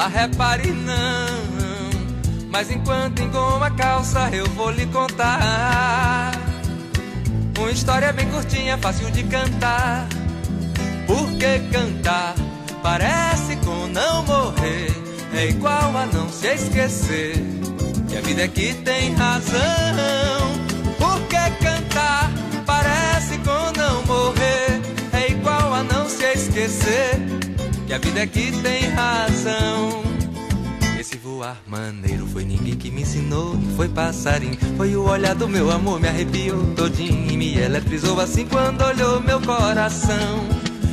Ah, 0.05 0.07
repare 0.07 0.71
não, 0.71 2.47
mas 2.51 2.69
enquanto 2.69 3.23
engoma 3.23 3.65
a 3.65 3.71
calça 3.71 4.29
eu 4.31 4.45
vou 4.51 4.69
lhe 4.69 4.85
contar. 4.85 6.31
Uma 7.57 7.71
história 7.71 8.13
bem 8.13 8.29
curtinha, 8.29 8.77
fácil 8.77 9.09
de 9.09 9.23
cantar. 9.23 10.07
Porque 11.07 11.57
cantar? 11.71 12.35
Parece 12.83 13.55
com 13.65 13.87
não 13.87 14.23
morrer. 14.25 14.91
É 15.33 15.47
igual 15.47 15.97
a 15.97 16.05
não 16.05 16.29
se 16.29 16.53
esquecer. 16.53 17.43
Que 18.07 18.17
a 18.17 18.21
vida 18.21 18.43
é 18.43 18.47
que 18.47 18.75
tem 18.75 19.11
razão. 19.15 19.57
Porque 20.99 21.63
cantar? 21.63 22.29
Parece 22.63 23.39
com 23.39 23.71
não 23.75 24.05
morrer. 24.05 24.79
É 25.13 25.31
igual 25.31 25.73
a 25.73 25.81
não 25.83 26.07
se 26.07 26.25
esquecer 26.25 27.44
que 27.85 27.93
a 27.93 27.97
vida 27.99 28.21
é 28.21 28.27
que 28.27 28.51
tem 28.61 28.89
razão. 28.89 30.03
Esse 30.99 31.17
voar 31.17 31.57
maneiro 31.67 32.25
foi 32.25 32.43
ninguém 32.43 32.75
que 32.75 32.89
me 32.89 33.03
ensinou, 33.03 33.55
foi 33.75 33.87
passarinho, 33.87 34.57
foi 34.75 34.95
o 34.95 35.07
olhar 35.07 35.35
do 35.35 35.47
meu 35.47 35.69
amor, 35.69 35.99
me 35.99 36.07
arrepiou 36.07 36.73
todinho 36.75 37.31
e 37.31 37.37
me 37.37 37.57
eletrizou 37.57 38.19
assim 38.19 38.45
quando 38.47 38.81
olhou 38.83 39.21
meu 39.21 39.39
coração. 39.39 40.39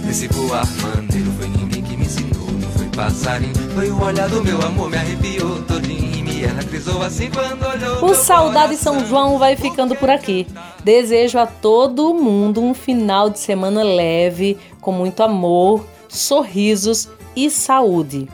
Esse 0.08 0.28
voar 0.28 0.66
maneiro 0.82 1.32
foi 1.38 1.48
ninguém 1.48 1.82
que 1.82 1.96
me 1.96 2.04
ensinou, 2.04 2.50
não 2.60 2.70
foi 2.72 2.86
passarinho, 2.88 3.54
foi 3.74 3.90
o 3.90 4.02
olhar 4.02 4.28
do 4.28 4.44
meu 4.44 4.60
amor, 4.60 4.90
me 4.90 4.98
arrepiou 4.98 5.62
todinho 5.62 6.14
e 6.14 6.22
me 6.22 6.42
eletrizou 6.42 7.02
assim 7.02 7.30
quando 7.30 7.66
olhou. 7.66 8.04
O 8.04 8.14
Saudade 8.14 8.76
São 8.76 9.06
João 9.06 9.38
vai 9.38 9.56
ficando 9.56 9.96
por 9.96 10.10
aqui. 10.10 10.46
Desejo 10.84 11.38
a 11.38 11.46
todo 11.46 12.12
mundo 12.12 12.60
um 12.60 12.74
final 12.74 13.30
de 13.30 13.38
semana 13.38 13.82
leve, 13.82 14.58
com 14.78 14.92
muito 14.92 15.22
amor 15.22 15.86
sorrisos 16.12 17.08
e 17.34 17.50
saúde. 17.50 18.28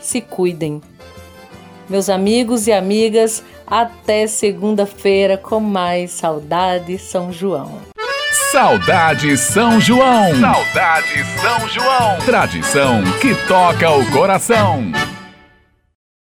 Se 0.00 0.20
cuidem. 0.20 0.82
Meus 1.88 2.08
amigos 2.08 2.66
e 2.66 2.72
amigas, 2.72 3.44
até 3.66 4.26
segunda-feira 4.26 5.38
com 5.38 5.60
mais 5.60 6.10
Saudade 6.10 6.98
São 6.98 7.32
João. 7.32 7.78
Saudade 8.50 9.38
São 9.38 9.80
João. 9.80 10.40
Saudade 10.40 11.24
São 11.40 11.68
João. 11.68 12.18
Tradição 12.24 13.02
que 13.20 13.34
toca 13.46 13.90
o 13.90 14.10
coração. 14.10 14.92